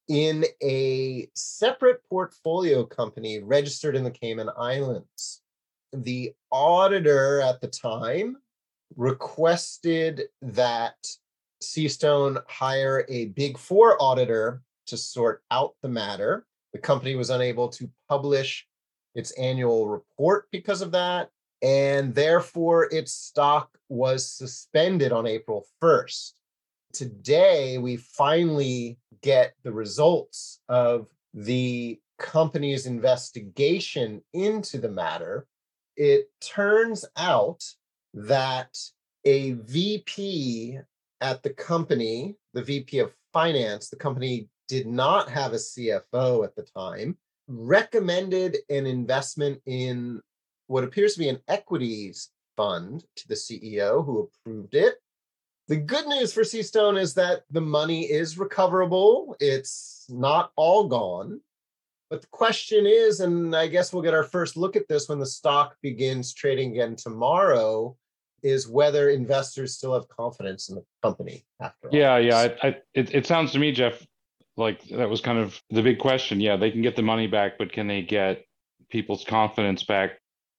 in 0.09 0.45
a 0.62 1.26
separate 1.35 2.02
portfolio 2.11 2.85
company 2.85 3.42
registered 3.42 3.97
in 3.97 4.04
the 4.04 4.11
Cayman 4.11 4.50
Islands. 4.59 5.40
The 5.92 6.35
auditor 6.52 7.40
at 7.40 7.62
the 7.62 7.69
time 7.69 8.37
requested 8.97 10.25
that 10.42 10.97
CStone 11.62 12.42
hire 12.48 13.04
a 13.08 13.26
big 13.26 13.58
four 13.58 14.00
auditor 14.02 14.62
to 14.86 14.96
sort 14.96 15.42
out 15.50 15.74
the 15.82 15.88
matter. 15.88 16.46
The 16.72 16.78
company 16.78 17.14
was 17.14 17.30
unable 17.30 17.68
to 17.70 17.90
publish 18.08 18.66
its 19.14 19.32
annual 19.32 19.88
report 19.88 20.46
because 20.50 20.82
of 20.82 20.92
that, 20.92 21.30
and 21.62 22.14
therefore 22.14 22.88
its 22.92 23.12
stock 23.12 23.76
was 23.88 24.30
suspended 24.30 25.12
on 25.12 25.26
April 25.26 25.66
1st. 25.82 26.32
Today, 26.92 27.78
we 27.78 27.96
finally 27.96 28.98
get 29.22 29.54
the 29.62 29.72
results 29.72 30.60
of 30.68 31.08
the 31.34 32.00
company's 32.18 32.86
investigation 32.86 34.22
into 34.32 34.78
the 34.78 34.90
matter. 34.90 35.46
It 35.96 36.30
turns 36.40 37.04
out 37.16 37.64
that 38.14 38.76
a 39.24 39.52
VP 39.52 40.80
at 41.20 41.42
the 41.42 41.50
company, 41.50 42.36
the 42.54 42.62
VP 42.62 42.98
of 42.98 43.12
finance, 43.32 43.88
the 43.88 43.96
company 43.96 44.48
did 44.68 44.86
not 44.86 45.28
have 45.28 45.52
a 45.52 45.56
CFO 45.56 46.44
at 46.44 46.54
the 46.54 46.66
time, 46.76 47.16
hmm. 47.48 47.66
recommended 47.66 48.58
an 48.68 48.86
investment 48.86 49.60
in 49.66 50.20
what 50.66 50.84
appears 50.84 51.14
to 51.14 51.18
be 51.18 51.28
an 51.28 51.40
equities 51.48 52.30
fund 52.56 53.04
to 53.16 53.28
the 53.28 53.34
CEO 53.34 54.04
who 54.04 54.30
approved 54.46 54.74
it. 54.74 54.94
The 55.68 55.76
good 55.76 56.06
news 56.06 56.32
for 56.32 56.42
CStone 56.42 57.00
is 57.00 57.14
that 57.14 57.42
the 57.50 57.60
money 57.60 58.02
is 58.02 58.38
recoverable. 58.38 59.36
It's 59.40 60.06
not 60.08 60.50
all 60.56 60.88
gone. 60.88 61.40
But 62.08 62.22
the 62.22 62.28
question 62.28 62.86
is, 62.86 63.20
and 63.20 63.54
I 63.54 63.68
guess 63.68 63.92
we'll 63.92 64.02
get 64.02 64.14
our 64.14 64.24
first 64.24 64.56
look 64.56 64.74
at 64.74 64.88
this 64.88 65.08
when 65.08 65.20
the 65.20 65.26
stock 65.26 65.76
begins 65.80 66.34
trading 66.34 66.72
again 66.72 66.96
tomorrow, 66.96 67.96
is 68.42 68.68
whether 68.68 69.11
investors 69.11 69.76
still 69.76 69.94
have 69.94 70.09
confidence 70.09 70.68
in 70.68 70.76
the 70.76 70.85
company 71.02 71.44
after 71.61 71.88
all. 71.88 71.94
Yeah, 71.94 72.18
yeah. 72.18 72.37
I, 72.37 72.68
I, 72.68 72.76
it, 72.94 73.14
it 73.14 73.26
sounds 73.26 73.52
to 73.52 73.59
me, 73.59 73.73
Jeff, 73.73 74.04
like 74.56 74.82
that 74.88 75.09
was 75.09 75.20
kind 75.20 75.38
of 75.38 75.61
the 75.70 75.82
big 75.82 75.99
question. 75.99 76.40
Yeah, 76.40 76.56
they 76.56 76.70
can 76.70 76.82
get 76.82 76.97
the 76.97 77.02
money 77.02 77.26
back, 77.26 77.59
but 77.59 77.73
can 77.73 77.87
they 77.87 78.02
get 78.02 78.44
people's 78.90 79.25
confidence 79.25 79.82
back? 79.82 80.18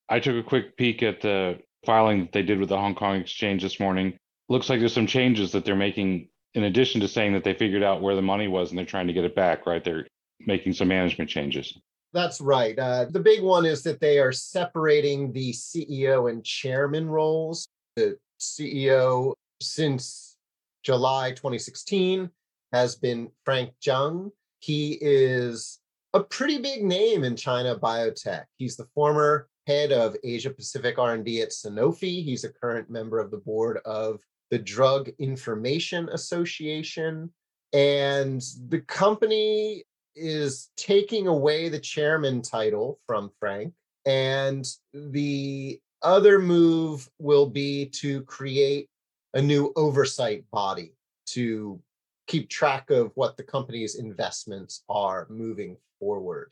I 0.10 0.20
took 0.20 0.36
a 0.36 0.48
quick 0.48 0.78
peek 0.78 1.04
at 1.04 1.22
the 1.22 1.60
filing 1.86 2.22
that 2.22 2.32
they 2.32 2.44
did 2.44 2.60
with 2.60 2.70
the 2.70 2.78
Hong 2.78 2.96
Kong 2.96 3.16
Exchange 3.16 3.62
this 3.62 3.80
morning 3.80 4.18
looks 4.52 4.70
like 4.70 4.80
there's 4.80 4.94
some 4.94 5.08
changes 5.08 5.54
that 5.54 5.64
they're 5.64 5.76
making 5.76 6.28
in 6.54 6.66
addition 6.66 7.00
to 7.00 7.08
saying 7.08 7.34
that 7.34 7.44
they 7.44 7.54
figured 7.54 7.84
out 7.84 8.02
where 8.02 8.16
the 8.16 8.22
money 8.22 8.50
was 8.50 8.70
and 8.70 8.78
they're 8.78 8.86
trying 8.86 9.08
to 9.08 9.14
get 9.14 9.24
it 9.24 9.34
back, 9.34 9.66
right? 9.66 9.84
They're 9.84 10.06
making 10.46 10.74
some 10.74 10.90
management 10.90 11.30
changes. 11.30 11.78
That's 12.14 12.42
right. 12.42 12.78
Uh, 12.78 13.06
the 13.06 13.20
big 13.20 13.42
one 13.42 13.66
is 13.66 13.84
that 13.84 14.02
they 14.02 14.20
are 14.20 14.34
separating 14.34 15.32
the 15.32 15.52
CEO 15.52 16.30
and 16.30 16.44
chairman 16.44 17.08
roles. 17.08 17.68
The 17.96 18.18
CEO, 18.40 19.34
since 19.62 20.36
July 20.84 21.32
2016, 21.32 22.30
has 22.74 22.96
been 22.96 23.30
Frank 23.46 23.72
Jiang. 23.82 24.32
He 24.60 24.98
is 25.00 25.80
a 26.14 26.22
pretty 26.22 26.58
big 26.58 26.84
name 26.84 27.24
in 27.24 27.36
China 27.36 27.78
biotech. 27.78 28.44
He's 28.58 28.76
the 28.76 28.88
former 28.94 29.48
head 29.68 29.92
of 29.92 30.16
Asia 30.24 30.50
Pacific 30.50 31.00
R&D 31.00 31.42
at 31.42 31.50
Sanofi. 31.50 32.24
He's 32.24 32.44
a 32.44 32.50
current 32.50 32.90
member 32.90 33.20
of 33.20 33.32
the 33.32 33.38
board 33.38 33.80
of 33.86 34.20
the 34.50 34.60
Drug 34.60 35.10
Information 35.20 36.10
Association. 36.10 37.32
And 37.74 38.42
the 38.68 38.82
company 38.82 39.86
is 40.16 40.70
taking 40.78 41.28
away 41.28 41.70
the 41.70 41.80
chairman 41.80 42.42
title 42.42 43.00
from 43.08 43.32
Frank. 43.40 43.74
And 44.06 44.66
the 44.94 45.80
other 46.02 46.40
move 46.40 47.08
will 47.20 47.46
be 47.46 47.86
to 47.86 48.24
create 48.24 48.90
a 49.34 49.42
new 49.42 49.72
oversight 49.76 50.44
body 50.52 50.94
to 51.28 51.80
keep 52.28 52.50
track 52.50 52.90
of 52.90 53.12
what 53.16 53.38
the 53.38 53.44
company's 53.44 53.96
investments 53.96 54.84
are 54.90 55.28
moving 55.30 55.78
forward. 56.00 56.52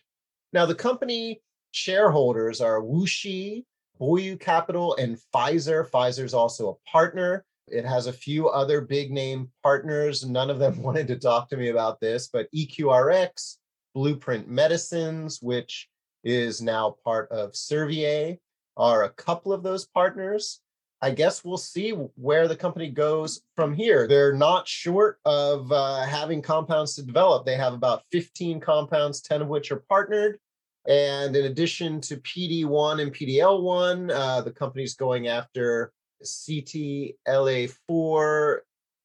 Now, 0.54 0.66
the 0.66 0.76
company 0.76 1.42
shareholders 1.72 2.62
are 2.62 2.82
Wuxi, 2.82 3.66
Boyu 4.00 4.40
Capital, 4.40 4.96
and 4.96 5.18
Pfizer. 5.34 5.90
Pfizer 5.90 6.24
is 6.24 6.34
also 6.34 6.70
a 6.70 6.90
partner. 6.90 7.46
It 7.72 7.86
has 7.86 8.08
a 8.08 8.14
few 8.14 8.50
other 8.50 8.82
big 8.82 9.12
name 9.12 9.50
partners. 9.64 10.26
None 10.26 10.50
of 10.50 10.60
them 10.60 10.82
wanted 10.82 11.08
to 11.08 11.16
talk 11.16 11.50
to 11.50 11.58
me 11.58 11.70
about 11.70 12.00
this, 12.00 12.28
but 12.28 12.52
EQRX, 12.54 13.58
Blueprint 13.94 14.48
Medicines, 14.48 15.40
which 15.42 15.90
is 16.24 16.62
now 16.62 16.96
part 17.04 17.32
of 17.32 17.52
Servier, 17.54 18.38
are 18.78 19.04
a 19.04 19.10
couple 19.10 19.54
of 19.54 19.64
those 19.64 19.86
partners. 19.86 20.62
I 21.02 21.12
guess 21.12 21.46
we'll 21.46 21.58
see 21.58 21.92
where 21.92 22.48
the 22.48 22.58
company 22.58 22.90
goes 22.90 23.42
from 23.56 23.74
here. 23.74 24.06
They're 24.06 24.34
not 24.34 24.68
short 24.68 25.20
of 25.24 25.72
uh, 25.72 26.02
having 26.02 26.42
compounds 26.42 26.96
to 26.96 27.04
develop. 27.04 27.46
They 27.46 27.56
have 27.56 27.74
about 27.74 28.04
15 28.12 28.60
compounds, 28.60 29.22
10 29.22 29.42
of 29.44 29.48
which 29.48 29.72
are 29.72 29.84
partnered. 29.88 30.40
And 30.88 31.36
in 31.36 31.46
addition 31.46 32.02
to 32.02 32.18
PD1 32.18 33.02
and 33.02 33.14
PDL1, 33.14 34.12
uh, 34.12 34.42
the 34.42 34.52
company's 34.52 34.96
going 34.96 35.28
after 35.28 35.94
CTLA4, 36.24 38.58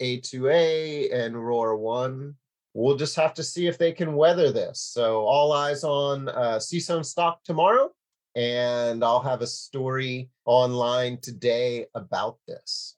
A2A, 0.03 1.15
and 1.15 1.35
ROR1. 1.35 2.35
We'll 2.75 2.97
just 2.97 3.17
have 3.17 3.35
to 3.35 3.43
see 3.43 3.67
if 3.67 3.79
they 3.79 3.93
can 3.93 4.15
weather 4.15 4.51
this. 4.51 4.81
So, 4.81 5.21
all 5.21 5.53
eyes 5.53 5.85
on 5.85 6.29
uh, 6.29 6.59
CStone 6.59 7.05
stock 7.05 7.45
tomorrow. 7.45 7.91
And 8.35 9.05
I'll 9.05 9.21
have 9.21 9.43
a 9.43 9.47
story 9.47 10.29
online 10.45 11.19
today 11.19 11.87
about 11.95 12.39
this. 12.49 12.97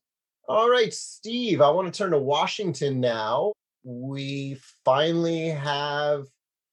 All 0.48 0.70
right, 0.70 0.94
Steve, 0.94 1.60
I 1.60 1.68
want 1.70 1.92
to 1.92 1.98
turn 1.98 2.12
to 2.12 2.18
Washington 2.18 3.00
now. 3.00 3.52
We 3.84 4.58
finally 4.84 5.48
have 5.48 6.26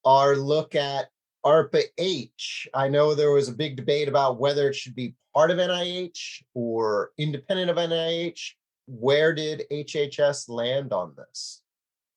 our 0.06 0.36
look 0.36 0.76
at 0.76 1.08
ARPA 1.46 1.84
H. 1.98 2.68
I 2.74 2.88
know 2.88 3.14
there 3.14 3.32
was 3.32 3.50
a 3.50 3.54
big 3.54 3.76
debate 3.76 4.08
about 4.08 4.40
whether 4.40 4.70
it 4.70 4.76
should 4.76 4.96
be 4.96 5.16
part 5.34 5.52
of 5.52 5.58
NIH 5.58 6.44
or 6.54 7.12
independent 7.18 7.70
of 7.70 7.78
NIH. 7.78 8.52
Where 8.88 9.34
did 9.34 9.64
HHS 9.72 10.50
land 10.50 10.94
on 10.94 11.14
this? 11.18 11.62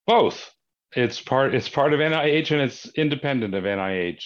Both. 0.07 0.53
It's 0.95 1.21
part 1.21 1.55
it's 1.55 1.69
part 1.69 1.93
of 1.93 2.01
NIH 2.01 2.53
and 2.53 2.61
it's 2.61 2.87
independent 2.95 3.55
of 3.55 3.65
NIH. 3.65 4.23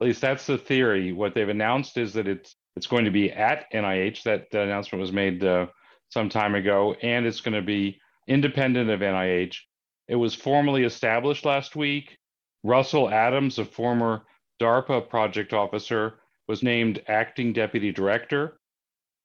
At 0.00 0.06
least 0.06 0.20
that's 0.20 0.46
the 0.46 0.58
theory. 0.58 1.12
What 1.12 1.34
they've 1.34 1.48
announced 1.48 1.96
is 1.96 2.12
that 2.14 2.28
it's 2.28 2.56
it's 2.76 2.86
going 2.86 3.06
to 3.06 3.10
be 3.10 3.32
at 3.32 3.70
NIH. 3.72 4.22
That, 4.24 4.52
announcement 4.52 5.00
was 5.00 5.12
made 5.12 5.42
uh, 5.42 5.66
some 6.10 6.28
time 6.28 6.54
ago, 6.54 6.94
and 7.02 7.26
it's 7.26 7.40
going 7.40 7.54
to 7.54 7.62
be 7.62 7.98
independent 8.28 8.90
of 8.90 9.00
NIH. 9.00 9.56
It 10.08 10.16
was 10.16 10.34
formally 10.34 10.84
established 10.84 11.44
last 11.44 11.74
week. 11.74 12.18
Russell 12.62 13.08
Adams, 13.08 13.58
a 13.58 13.64
former 13.64 14.24
DARPA 14.60 15.08
project 15.08 15.52
officer, 15.52 16.18
was 16.48 16.62
named 16.62 17.02
acting 17.08 17.52
deputy 17.52 17.92
director. 17.92 18.58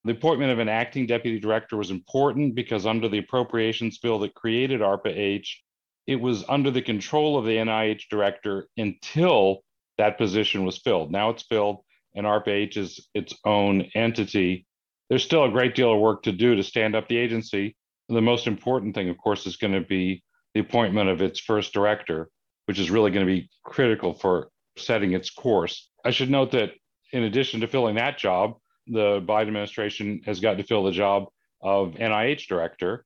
The 0.04 0.14
appointment 0.14 0.52
of 0.52 0.60
an 0.60 0.70
acting 0.70 1.06
deputy 1.06 1.40
director 1.40 1.78
was 1.78 1.92
important 1.92 2.56
because 2.56 2.86
under 2.86 3.08
the 3.08 3.20
appropriations 3.20 4.00
bill 4.00 4.20
that 4.20 4.34
created 4.34 4.82
ARPA 4.82 5.16
H, 5.16 5.62
it 6.08 6.16
was 6.16 6.44
under 6.50 6.72
the 6.72 6.82
control 6.82 7.38
of 7.38 7.46
the 7.46 7.58
NIH 7.58 8.10
director 8.10 8.68
until 8.78 9.62
that 9.98 10.18
position 10.18 10.66
was 10.66 10.80
filled. 10.80 11.12
Now 11.12 11.30
it's 11.30 11.44
filled, 11.44 11.84
and 12.16 12.26
ARPA 12.26 12.50
H 12.50 12.78
is 12.78 13.08
its 13.14 13.36
own 13.46 13.84
entity. 13.94 14.66
There's 15.10 15.24
still 15.24 15.46
a 15.46 15.52
great 15.52 15.76
deal 15.76 15.94
of 15.94 16.00
work 16.00 16.24
to 16.24 16.32
do 16.32 16.56
to 16.56 16.64
stand 16.64 16.96
up 16.96 17.08
the 17.08 17.18
agency. 17.18 17.76
The 18.10 18.22
most 18.22 18.48
important 18.48 18.96
thing, 18.96 19.10
of 19.10 19.18
course, 19.18 19.46
is 19.46 19.58
going 19.58 19.74
to 19.74 19.82
be 19.82 20.24
the 20.54 20.62
appointment 20.62 21.10
of 21.10 21.22
its 21.22 21.40
first 21.40 21.74
director, 21.74 22.30
which 22.66 22.80
is 22.80 22.90
really 22.90 23.12
going 23.12 23.26
to 23.26 23.32
be 23.32 23.50
critical 23.64 24.14
for 24.14 24.50
setting 24.78 25.14
its 25.14 25.30
course. 25.30 25.90
I 26.06 26.12
should 26.12 26.30
note 26.30 26.52
that 26.52 26.72
in 27.14 27.24
addition 27.24 27.62
to 27.62 27.68
filling 27.68 27.96
that 27.96 28.18
job, 28.18 28.56
the 28.88 29.22
Biden 29.22 29.48
administration 29.48 30.22
has 30.26 30.40
got 30.40 30.58
to 30.58 30.64
fill 30.64 30.84
the 30.84 30.92
job 30.92 31.26
of 31.62 31.94
NIH 31.94 32.48
director. 32.48 33.06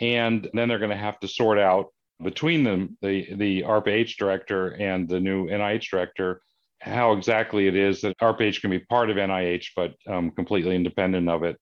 And 0.00 0.48
then 0.52 0.68
they're 0.68 0.78
going 0.78 0.90
to 0.90 0.96
have 0.96 1.20
to 1.20 1.28
sort 1.28 1.58
out 1.58 1.86
between 2.22 2.64
them, 2.64 2.96
the, 3.02 3.34
the 3.34 3.62
ARPA-H 3.62 4.16
director 4.16 4.68
and 4.68 5.08
the 5.08 5.20
new 5.20 5.46
NIH 5.46 5.90
director, 5.90 6.42
how 6.80 7.12
exactly 7.12 7.66
it 7.66 7.76
is 7.76 8.00
that 8.02 8.18
ARPA-H 8.18 8.60
can 8.60 8.70
be 8.70 8.78
part 8.78 9.10
of 9.10 9.16
NIH, 9.16 9.68
but 9.74 9.94
um, 10.08 10.30
completely 10.30 10.76
independent 10.76 11.28
of 11.28 11.42
it. 11.42 11.56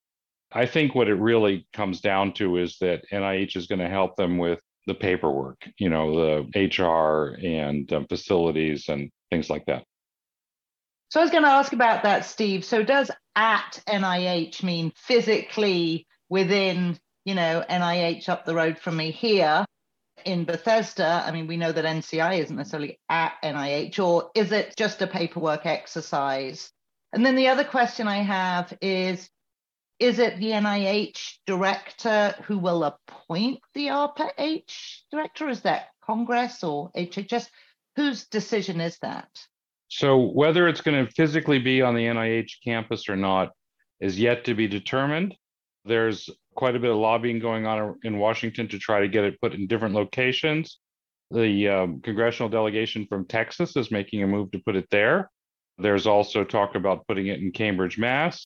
I 0.51 0.65
think 0.65 0.93
what 0.93 1.07
it 1.07 1.15
really 1.15 1.67
comes 1.73 2.01
down 2.01 2.33
to 2.33 2.57
is 2.57 2.77
that 2.79 3.03
NIH 3.11 3.55
is 3.55 3.67
going 3.67 3.79
to 3.79 3.89
help 3.89 4.15
them 4.15 4.37
with 4.37 4.61
the 4.85 4.93
paperwork, 4.93 5.67
you 5.77 5.89
know, 5.89 6.45
the 6.53 6.67
HR 6.67 7.37
and 7.43 7.91
um, 7.93 8.05
facilities 8.07 8.89
and 8.89 9.09
things 9.33 9.49
like 9.49 9.65
that. 9.65 9.83
So 11.09 11.19
I 11.19 11.23
was 11.23 11.31
going 11.31 11.43
to 11.43 11.49
ask 11.49 11.73
about 11.73 12.03
that, 12.03 12.25
Steve. 12.25 12.63
So 12.63 12.83
does 12.83 13.11
at 13.35 13.81
NIH 13.87 14.63
mean 14.63 14.91
physically 14.95 16.07
within, 16.29 16.97
you 17.25 17.35
know, 17.35 17.63
NIH 17.69 18.29
up 18.29 18.45
the 18.45 18.55
road 18.55 18.77
from 18.77 18.97
me 18.97 19.11
here 19.11 19.65
in 20.25 20.45
Bethesda? 20.45 21.23
I 21.25 21.31
mean, 21.31 21.47
we 21.47 21.57
know 21.57 21.71
that 21.71 21.85
NCI 21.85 22.39
isn't 22.39 22.55
necessarily 22.55 22.99
at 23.09 23.33
NIH, 23.43 23.99
or 23.99 24.31
is 24.35 24.51
it 24.51 24.75
just 24.77 25.01
a 25.01 25.07
paperwork 25.07 25.65
exercise? 25.65 26.71
And 27.11 27.25
then 27.25 27.35
the 27.35 27.49
other 27.49 27.63
question 27.63 28.07
I 28.07 28.17
have 28.17 28.75
is 28.81 29.29
is 29.99 30.19
it 30.19 30.37
the 30.37 30.51
NIH 30.51 31.37
director 31.45 32.35
who 32.45 32.57
will 32.57 32.83
appoint 32.83 33.59
the 33.73 33.87
ARPA 33.87 34.31
H 34.37 35.05
director? 35.11 35.47
Is 35.47 35.61
that 35.61 35.89
Congress 36.03 36.63
or 36.63 36.91
HHS? 36.97 37.47
Whose 37.95 38.25
decision 38.25 38.81
is 38.81 38.97
that? 39.01 39.29
So 39.87 40.17
whether 40.17 40.67
it's 40.67 40.81
going 40.81 41.05
to 41.05 41.11
physically 41.11 41.59
be 41.59 41.81
on 41.81 41.93
the 41.93 42.05
NIH 42.05 42.63
campus 42.63 43.07
or 43.07 43.15
not 43.15 43.51
is 43.99 44.19
yet 44.19 44.45
to 44.45 44.55
be 44.55 44.67
determined. 44.67 45.35
There's 45.85 46.29
quite 46.55 46.75
a 46.75 46.79
bit 46.79 46.89
of 46.89 46.97
lobbying 46.97 47.39
going 47.39 47.65
on 47.65 47.95
in 48.03 48.17
Washington 48.17 48.67
to 48.69 48.79
try 48.79 49.01
to 49.01 49.07
get 49.07 49.23
it 49.23 49.39
put 49.41 49.53
in 49.53 49.67
different 49.67 49.95
locations. 49.95 50.79
The 51.29 51.67
um, 51.67 52.01
congressional 52.01 52.49
delegation 52.49 53.05
from 53.07 53.27
Texas 53.27 53.75
is 53.75 53.91
making 53.91 54.23
a 54.23 54.27
move 54.27 54.51
to 54.51 54.59
put 54.59 54.75
it 54.75 54.87
there. 54.89 55.29
There's 55.77 56.07
also 56.07 56.43
talk 56.43 56.75
about 56.75 57.07
putting 57.07 57.27
it 57.27 57.39
in 57.39 57.51
Cambridge, 57.51 57.97
Mass, 57.97 58.45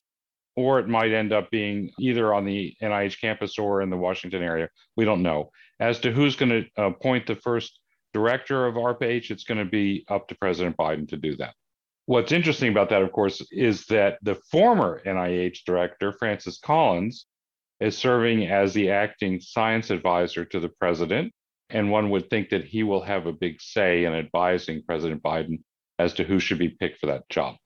or 0.56 0.78
it 0.80 0.88
might 0.88 1.12
end 1.12 1.32
up 1.32 1.50
being 1.50 1.90
either 1.98 2.34
on 2.34 2.44
the 2.44 2.74
NIH 2.82 3.20
campus 3.20 3.58
or 3.58 3.82
in 3.82 3.90
the 3.90 3.96
Washington 3.96 4.42
area. 4.42 4.68
We 4.96 5.04
don't 5.04 5.22
know. 5.22 5.50
As 5.80 6.00
to 6.00 6.10
who's 6.10 6.36
going 6.36 6.50
to 6.50 6.82
appoint 6.82 7.26
the 7.26 7.36
first 7.36 7.78
director 8.12 8.66
of 8.66 8.74
ARPA-H, 8.74 9.30
it's 9.30 9.44
going 9.44 9.58
to 9.58 9.70
be 9.70 10.04
up 10.08 10.28
to 10.28 10.34
President 10.34 10.76
Biden 10.76 11.08
to 11.08 11.16
do 11.16 11.36
that. 11.36 11.54
What's 12.06 12.32
interesting 12.32 12.70
about 12.70 12.88
that, 12.90 13.02
of 13.02 13.12
course, 13.12 13.46
is 13.50 13.84
that 13.86 14.18
the 14.22 14.36
former 14.50 15.02
NIH 15.04 15.64
director, 15.66 16.12
Francis 16.12 16.58
Collins, 16.58 17.26
is 17.80 17.96
serving 17.96 18.46
as 18.46 18.72
the 18.72 18.90
acting 18.90 19.40
science 19.40 19.90
advisor 19.90 20.44
to 20.46 20.58
the 20.58 20.70
president. 20.70 21.32
And 21.70 21.90
one 21.90 22.08
would 22.10 22.30
think 22.30 22.48
that 22.48 22.64
he 22.64 22.82
will 22.82 23.02
have 23.02 23.26
a 23.26 23.32
big 23.32 23.60
say 23.60 24.04
in 24.04 24.14
advising 24.14 24.82
President 24.86 25.22
Biden 25.22 25.60
as 25.98 26.14
to 26.14 26.24
who 26.24 26.40
should 26.40 26.58
be 26.58 26.70
picked 26.70 26.98
for 26.98 27.06
that 27.06 27.28
job. 27.28 27.56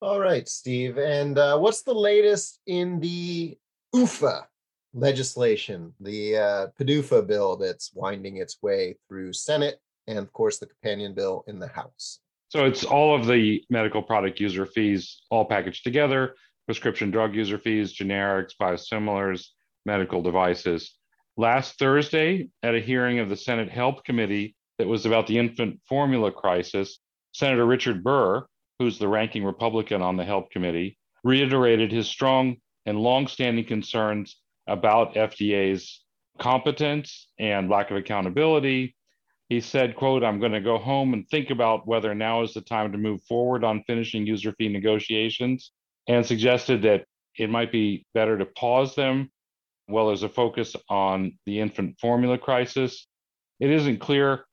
All 0.00 0.18
right, 0.18 0.48
Steve. 0.48 0.98
And 0.98 1.38
uh, 1.38 1.56
what's 1.58 1.82
the 1.82 1.94
latest 1.94 2.58
in 2.66 2.98
the 2.98 3.56
UFA 3.94 4.48
legislation, 4.94 5.92
the 6.00 6.36
uh, 6.36 6.66
PDUFA 6.78 7.26
bill 7.26 7.56
that's 7.56 7.92
winding 7.94 8.36
its 8.38 8.62
way 8.62 8.96
through 9.08 9.32
Senate, 9.32 9.80
and 10.06 10.18
of 10.18 10.32
course 10.32 10.58
the 10.58 10.66
companion 10.66 11.14
bill 11.14 11.44
in 11.46 11.58
the 11.58 11.68
House. 11.68 12.20
So 12.48 12.66
it's 12.66 12.84
all 12.84 13.14
of 13.14 13.26
the 13.26 13.64
medical 13.70 14.02
product 14.02 14.38
user 14.38 14.66
fees 14.66 15.22
all 15.30 15.44
packaged 15.44 15.84
together 15.84 16.34
prescription 16.66 17.10
drug 17.10 17.34
user 17.34 17.58
fees, 17.58 17.92
generics, 17.92 18.52
biosimilars, 18.60 19.48
medical 19.84 20.22
devices. 20.22 20.94
Last 21.36 21.78
Thursday, 21.78 22.48
at 22.62 22.74
a 22.74 22.80
hearing 22.80 23.18
of 23.18 23.28
the 23.28 23.36
Senate 23.36 23.70
Health 23.70 24.04
Committee 24.04 24.54
that 24.78 24.86
was 24.86 25.06
about 25.06 25.26
the 25.26 25.38
infant 25.38 25.80
formula 25.88 26.30
crisis, 26.30 26.98
Senator 27.32 27.66
Richard 27.66 28.04
Burr, 28.04 28.46
who's 28.78 28.98
the 28.98 29.08
ranking 29.08 29.44
Republican 29.44 30.02
on 30.02 30.16
the 30.16 30.24
Health 30.24 30.50
Committee, 30.50 30.98
reiterated 31.24 31.90
his 31.90 32.06
strong 32.06 32.56
and 32.86 32.98
longstanding 32.98 33.64
concerns 33.64 34.36
about 34.66 35.14
FDA's 35.14 36.02
competence 36.38 37.28
and 37.38 37.68
lack 37.68 37.90
of 37.90 37.96
accountability. 37.96 38.96
He 39.48 39.60
said, 39.60 39.96
quote, 39.96 40.24
I'm 40.24 40.40
going 40.40 40.52
to 40.52 40.60
go 40.60 40.78
home 40.78 41.12
and 41.12 41.28
think 41.28 41.50
about 41.50 41.86
whether 41.86 42.14
now 42.14 42.42
is 42.42 42.54
the 42.54 42.62
time 42.62 42.92
to 42.92 42.98
move 42.98 43.22
forward 43.24 43.64
on 43.64 43.84
finishing 43.86 44.26
user 44.26 44.52
fee 44.52 44.68
negotiations 44.68 45.72
and 46.08 46.24
suggested 46.24 46.82
that 46.82 47.04
it 47.38 47.50
might 47.50 47.70
be 47.70 48.06
better 48.14 48.38
to 48.38 48.46
pause 48.46 48.94
them 48.94 49.30
while 49.86 50.06
there's 50.06 50.22
a 50.22 50.28
focus 50.28 50.74
on 50.88 51.38
the 51.44 51.60
infant 51.60 51.98
formula 52.00 52.38
crisis. 52.38 53.06
It 53.60 53.70
isn't 53.70 54.00
clear 54.00 54.44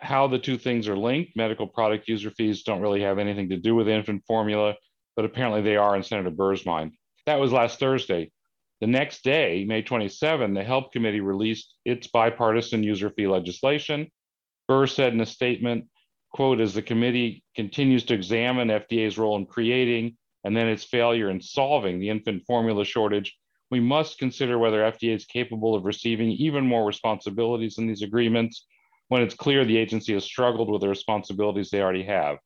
how 0.00 0.28
the 0.28 0.38
two 0.38 0.58
things 0.58 0.88
are 0.88 0.96
linked. 0.96 1.36
Medical 1.36 1.66
product 1.66 2.08
user 2.08 2.30
fees 2.30 2.62
don't 2.62 2.80
really 2.80 3.02
have 3.02 3.18
anything 3.18 3.48
to 3.50 3.56
do 3.56 3.74
with 3.74 3.88
infant 3.88 4.22
formula, 4.26 4.74
but 5.16 5.24
apparently 5.24 5.62
they 5.62 5.76
are 5.76 5.96
in 5.96 6.02
Senator 6.02 6.30
Burr's 6.30 6.66
mind. 6.66 6.92
That 7.26 7.40
was 7.40 7.52
last 7.52 7.78
Thursday. 7.78 8.30
The 8.80 8.86
next 8.86 9.24
day, 9.24 9.64
May 9.66 9.82
27, 9.82 10.54
the 10.54 10.62
Health 10.62 10.92
Committee 10.92 11.20
released 11.20 11.74
its 11.84 12.06
bipartisan 12.06 12.84
user 12.84 13.10
fee 13.10 13.26
legislation. 13.26 14.08
Burr 14.68 14.86
said 14.86 15.12
in 15.12 15.20
a 15.20 15.26
statement, 15.26 15.86
quote, 16.32 16.60
as 16.60 16.74
the 16.74 16.82
committee 16.82 17.42
continues 17.56 18.04
to 18.04 18.14
examine 18.14 18.68
FDA's 18.68 19.18
role 19.18 19.36
in 19.36 19.46
creating 19.46 20.16
and 20.44 20.56
then 20.56 20.68
its 20.68 20.84
failure 20.84 21.30
in 21.30 21.40
solving 21.40 21.98
the 21.98 22.08
infant 22.08 22.44
formula 22.46 22.84
shortage, 22.84 23.36
we 23.70 23.80
must 23.80 24.18
consider 24.18 24.58
whether 24.58 24.80
FDA 24.80 25.14
is 25.14 25.26
capable 25.26 25.74
of 25.74 25.84
receiving 25.84 26.30
even 26.30 26.64
more 26.64 26.86
responsibilities 26.86 27.78
in 27.78 27.86
these 27.86 28.02
agreements 28.02 28.66
when 29.08 29.22
it's 29.22 29.34
clear 29.34 29.64
the 29.64 29.76
agency 29.76 30.14
has 30.14 30.24
struggled 30.24 30.70
with 30.70 30.82
the 30.82 30.88
responsibilities 30.88 31.70
they 31.70 31.82
already 31.82 32.04
have. 32.04 32.38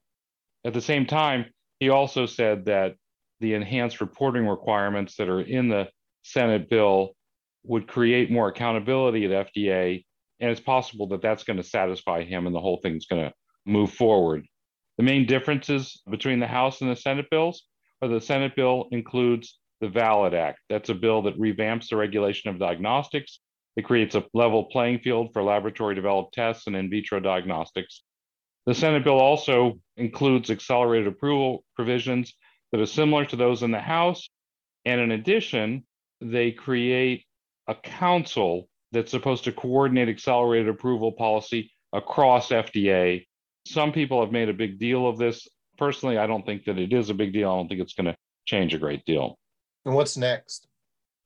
At 0.64 0.74
the 0.74 0.80
same 0.80 1.06
time, 1.06 1.46
he 1.80 1.90
also 1.90 2.24
said 2.26 2.64
that 2.66 2.94
the 3.40 3.54
enhanced 3.54 4.00
reporting 4.00 4.46
requirements 4.46 5.16
that 5.16 5.28
are 5.28 5.40
in 5.40 5.68
the 5.68 5.88
Senate 6.22 6.68
bill 6.68 7.14
would 7.64 7.86
create 7.86 8.30
more 8.30 8.48
accountability 8.48 9.24
at 9.24 9.54
FDA. 9.54 10.04
And 10.40 10.50
it's 10.50 10.60
possible 10.60 11.08
that 11.08 11.22
that's 11.22 11.44
going 11.44 11.58
to 11.58 11.62
satisfy 11.62 12.24
him 12.24 12.46
and 12.46 12.54
the 12.54 12.60
whole 12.60 12.80
thing's 12.82 13.06
going 13.06 13.22
to 13.22 13.32
move 13.64 13.92
forward. 13.92 14.44
The 14.98 15.04
main 15.04 15.26
differences 15.26 16.02
between 16.10 16.40
the 16.40 16.46
House 16.46 16.80
and 16.80 16.90
the 16.90 16.96
Senate 16.96 17.30
bills 17.30 17.64
are 18.02 18.08
the 18.08 18.20
Senate 18.20 18.56
bill 18.56 18.88
includes 18.90 19.58
the 19.80 19.88
VALID 19.88 20.34
Act. 20.34 20.58
That's 20.68 20.90
a 20.90 20.94
bill 20.94 21.22
that 21.22 21.38
revamps 21.38 21.88
the 21.88 21.96
regulation 21.96 22.50
of 22.50 22.58
diagnostics. 22.58 23.40
It 23.76 23.84
creates 23.84 24.14
a 24.14 24.24
level 24.34 24.64
playing 24.64 25.00
field 25.00 25.32
for 25.32 25.42
laboratory 25.42 25.94
developed 25.94 26.34
tests 26.34 26.66
and 26.66 26.76
in 26.76 26.90
vitro 26.90 27.20
diagnostics. 27.20 28.02
The 28.66 28.74
Senate 28.74 29.02
bill 29.02 29.18
also 29.18 29.80
includes 29.96 30.50
accelerated 30.50 31.08
approval 31.08 31.64
provisions 31.74 32.34
that 32.70 32.80
are 32.80 32.86
similar 32.86 33.24
to 33.26 33.36
those 33.36 33.62
in 33.62 33.70
the 33.70 33.80
House. 33.80 34.28
And 34.84 35.00
in 35.00 35.10
addition, 35.12 35.84
they 36.30 36.52
create 36.52 37.24
a 37.68 37.74
council 37.74 38.68
that's 38.92 39.10
supposed 39.10 39.44
to 39.44 39.52
coordinate 39.52 40.08
accelerated 40.08 40.68
approval 40.68 41.12
policy 41.12 41.72
across 41.92 42.50
FDA. 42.50 43.26
Some 43.66 43.92
people 43.92 44.20
have 44.20 44.32
made 44.32 44.48
a 44.48 44.54
big 44.54 44.78
deal 44.78 45.06
of 45.06 45.18
this. 45.18 45.48
Personally, 45.78 46.18
I 46.18 46.26
don't 46.26 46.44
think 46.44 46.64
that 46.64 46.78
it 46.78 46.92
is 46.92 47.10
a 47.10 47.14
big 47.14 47.32
deal. 47.32 47.50
I 47.50 47.56
don't 47.56 47.68
think 47.68 47.80
it's 47.80 47.94
going 47.94 48.06
to 48.06 48.16
change 48.44 48.74
a 48.74 48.78
great 48.78 49.04
deal. 49.04 49.38
And 49.84 49.94
what's 49.94 50.16
next? 50.16 50.68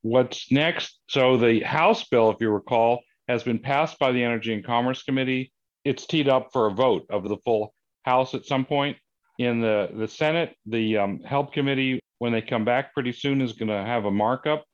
What's 0.03 0.51
next? 0.53 1.01
So, 1.09 1.37
the 1.37 1.61
House 1.61 2.05
bill, 2.05 2.31
if 2.31 2.37
you 2.41 2.51
recall, 2.51 3.01
has 3.29 3.43
been 3.43 3.59
passed 3.59 3.99
by 3.99 4.13
the 4.13 4.23
Energy 4.23 4.55
and 4.55 4.65
Commerce 4.65 5.03
Committee. 5.03 5.53
it's 5.85 6.07
teed 6.07 6.29
up 6.29 6.49
for 6.53 6.67
a 6.67 6.71
vote 6.71 7.07
of 7.11 7.29
the 7.29 7.37
full 7.45 7.75
House 8.05 8.35
at 8.35 8.45
some 8.45 8.65
point. 8.65 8.97
In 9.39 9.61
the, 9.61 9.91
the 9.95 10.09
Senate, 10.09 10.55
the 10.65 10.97
um, 10.97 11.21
Help 11.21 11.53
Committee, 11.53 12.01
when 12.19 12.33
they 12.33 12.41
come 12.41 12.65
back 12.65 12.95
pretty 12.95 13.13
soon, 13.13 13.43
is 13.43 13.53
going 13.53 13.69
to 13.69 13.85
have 13.85 14.05
a 14.05 14.11
markup 14.11 14.65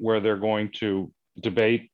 where 0.00 0.20
they're 0.20 0.36
going 0.36 0.70
to 0.76 1.12
debate 1.40 1.90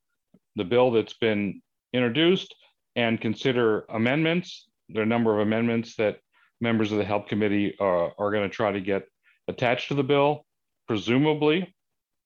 the 0.57 0.65
bill 0.65 0.91
that's 0.91 1.15
been 1.15 1.61
introduced 1.93 2.55
and 2.97 3.21
consider 3.21 3.85
amendments. 3.91 4.69
There 4.89 5.03
are 5.03 5.05
a 5.05 5.09
number 5.09 5.35
of 5.35 5.47
amendments 5.47 5.97
that 5.97 6.19
members 6.61 6.93
of 6.93 6.99
the 6.99 7.05
Help 7.05 7.29
Committee 7.29 7.75
uh, 7.81 8.09
are 8.19 8.31
going 8.31 8.49
to 8.49 8.55
try 8.55 8.73
to 8.73 8.81
get 8.81 9.05
attached 9.49 9.89
to 9.89 9.95
the 9.95 10.05
bill. 10.05 10.45
Presumably, 10.87 11.75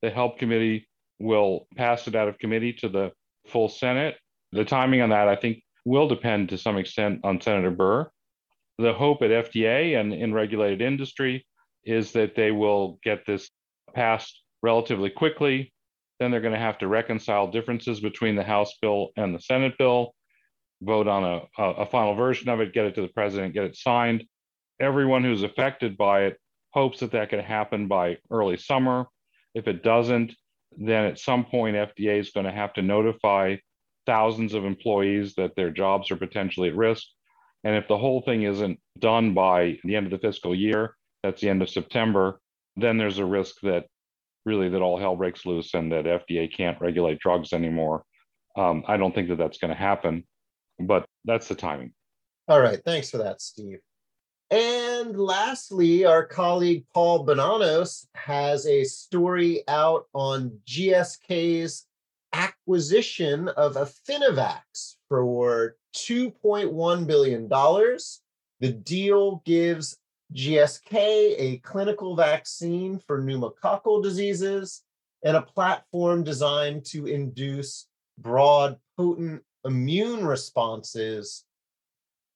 the 0.02 0.10
Help 0.10 0.38
Committee 0.38 0.88
will 1.18 1.66
pass 1.76 2.06
it 2.06 2.14
out 2.14 2.28
of 2.28 2.38
committee 2.38 2.72
to 2.74 2.88
the 2.88 3.12
full 3.46 3.68
Senate. 3.68 4.16
The 4.52 4.64
timing 4.64 5.00
on 5.00 5.10
that, 5.10 5.28
I 5.28 5.36
think, 5.36 5.62
will 5.84 6.08
depend 6.08 6.50
to 6.50 6.58
some 6.58 6.76
extent 6.76 7.20
on 7.24 7.40
Senator 7.40 7.70
Burr 7.70 8.10
the 8.78 8.92
hope 8.92 9.22
at 9.22 9.30
FDA 9.30 10.00
and 10.00 10.14
in 10.14 10.32
regulated 10.32 10.80
industry 10.80 11.44
is 11.84 12.12
that 12.12 12.34
they 12.34 12.50
will 12.50 12.98
get 13.02 13.26
this 13.26 13.50
passed 13.94 14.42
relatively 14.62 15.10
quickly. 15.10 15.72
Then 16.20 16.30
they're 16.30 16.40
going 16.40 16.54
to 16.54 16.60
have 16.60 16.78
to 16.78 16.88
reconcile 16.88 17.50
differences 17.50 18.00
between 18.00 18.34
the 18.34 18.42
House 18.42 18.74
bill 18.82 19.10
and 19.16 19.34
the 19.34 19.40
Senate 19.40 19.78
bill, 19.78 20.14
vote 20.82 21.06
on 21.06 21.24
a, 21.24 21.62
a, 21.62 21.86
final 21.86 22.14
version 22.14 22.48
of 22.48 22.60
it, 22.60 22.72
get 22.72 22.86
it 22.86 22.94
to 22.96 23.02
the 23.02 23.08
president, 23.08 23.54
get 23.54 23.64
it 23.64 23.76
signed. 23.76 24.24
Everyone 24.80 25.22
who's 25.22 25.42
affected 25.42 25.96
by 25.96 26.24
it 26.24 26.38
hopes 26.72 27.00
that 27.00 27.12
that 27.12 27.30
can 27.30 27.40
happen 27.40 27.86
by 27.86 28.18
early 28.30 28.56
summer. 28.56 29.06
If 29.54 29.68
it 29.68 29.82
doesn't, 29.82 30.34
then 30.76 31.04
at 31.04 31.18
some 31.18 31.44
point, 31.44 31.76
FDA 31.76 32.18
is 32.18 32.30
going 32.30 32.46
to 32.46 32.52
have 32.52 32.72
to 32.74 32.82
notify 32.82 33.56
thousands 34.06 34.54
of 34.54 34.64
employees 34.64 35.34
that 35.34 35.54
their 35.56 35.70
jobs 35.70 36.10
are 36.10 36.16
potentially 36.16 36.68
at 36.68 36.76
risk 36.76 37.06
and 37.64 37.76
if 37.76 37.88
the 37.88 37.98
whole 37.98 38.22
thing 38.22 38.42
isn't 38.42 38.78
done 38.98 39.34
by 39.34 39.78
the 39.84 39.96
end 39.96 40.06
of 40.06 40.12
the 40.12 40.26
fiscal 40.26 40.54
year, 40.54 40.94
that's 41.22 41.40
the 41.40 41.48
end 41.48 41.62
of 41.62 41.70
September, 41.70 42.40
then 42.76 42.98
there's 42.98 43.18
a 43.18 43.24
risk 43.24 43.56
that 43.62 43.86
really 44.44 44.68
that 44.68 44.82
all 44.82 44.98
hell 44.98 45.16
breaks 45.16 45.46
loose 45.46 45.74
and 45.74 45.92
that 45.92 46.04
FDA 46.04 46.52
can't 46.52 46.80
regulate 46.80 47.18
drugs 47.18 47.52
anymore. 47.52 48.02
Um, 48.56 48.84
I 48.86 48.96
don't 48.96 49.14
think 49.14 49.28
that 49.28 49.38
that's 49.38 49.58
going 49.58 49.72
to 49.72 49.78
happen, 49.78 50.24
but 50.78 51.06
that's 51.24 51.48
the 51.48 51.54
timing. 51.54 51.92
All 52.48 52.60
right. 52.60 52.80
Thanks 52.84 53.10
for 53.10 53.18
that, 53.18 53.40
Steve. 53.40 53.78
And 54.50 55.18
lastly, 55.18 56.06
our 56.06 56.24
colleague 56.24 56.86
Paul 56.94 57.26
Bonanos 57.26 58.06
has 58.14 58.66
a 58.66 58.84
story 58.84 59.62
out 59.68 60.06
on 60.14 60.58
GSK's 60.66 61.86
acquisition 62.32 63.48
of 63.48 63.74
Affinivax 63.74 64.94
for 65.08 65.76
$2.1 65.94 67.06
billion. 67.06 67.48
The 68.60 68.72
deal 68.72 69.42
gives 69.44 69.98
GSK 70.34 70.94
a 70.94 71.60
clinical 71.64 72.14
vaccine 72.14 72.98
for 72.98 73.22
pneumococcal 73.22 74.02
diseases 74.02 74.82
and 75.24 75.36
a 75.36 75.42
platform 75.42 76.22
designed 76.22 76.84
to 76.86 77.06
induce 77.06 77.86
broad, 78.18 78.76
potent 78.96 79.42
immune 79.64 80.26
responses. 80.26 81.44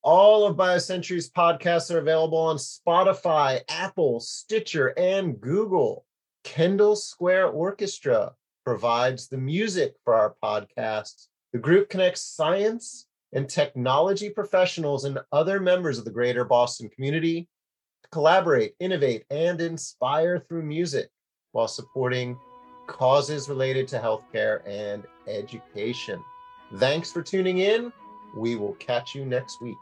All 0.03 0.47
of 0.47 0.57
BioCentury's 0.57 1.31
podcasts 1.31 1.95
are 1.95 1.99
available 1.99 2.39
on 2.39 2.57
Spotify, 2.57 3.61
Apple, 3.69 4.21
Stitcher, 4.21 4.89
and 4.99 5.41
Google. 5.41 6.07
Kendall 6.45 6.97
Square 6.97 7.49
Orchestra 7.49 8.33
provides 8.65 9.29
the 9.29 9.39
music 9.39 9.95
for 10.03 10.15
our 10.15 10.35
podcasts. 10.43 11.29
The 11.53 11.59
group 11.59 11.89
connects 11.89 12.23
science 12.23 13.07
and 13.33 13.49
technology 13.49 14.31
professionals 14.31 15.05
and 15.05 15.19
other 15.31 15.61
members 15.61 15.99
of 15.99 16.05
the 16.05 16.11
greater 16.11 16.45
Boston 16.45 16.89
community 16.89 17.49
collaborate, 18.13 18.75
innovate, 18.79 19.25
and 19.31 19.61
inspire 19.61 20.39
through 20.39 20.63
music 20.63 21.09
while 21.53 21.67
supporting 21.67 22.39
causes 22.87 23.49
related 23.49 23.89
to 23.89 23.99
healthcare 23.99 24.61
and 24.67 25.05
education. 25.27 26.23
Thanks 26.77 27.11
for 27.11 27.23
tuning 27.23 27.59
in. 27.59 27.93
We 28.37 28.57
will 28.57 28.75
catch 28.75 29.15
you 29.15 29.25
next 29.25 29.61
week. 29.63 29.77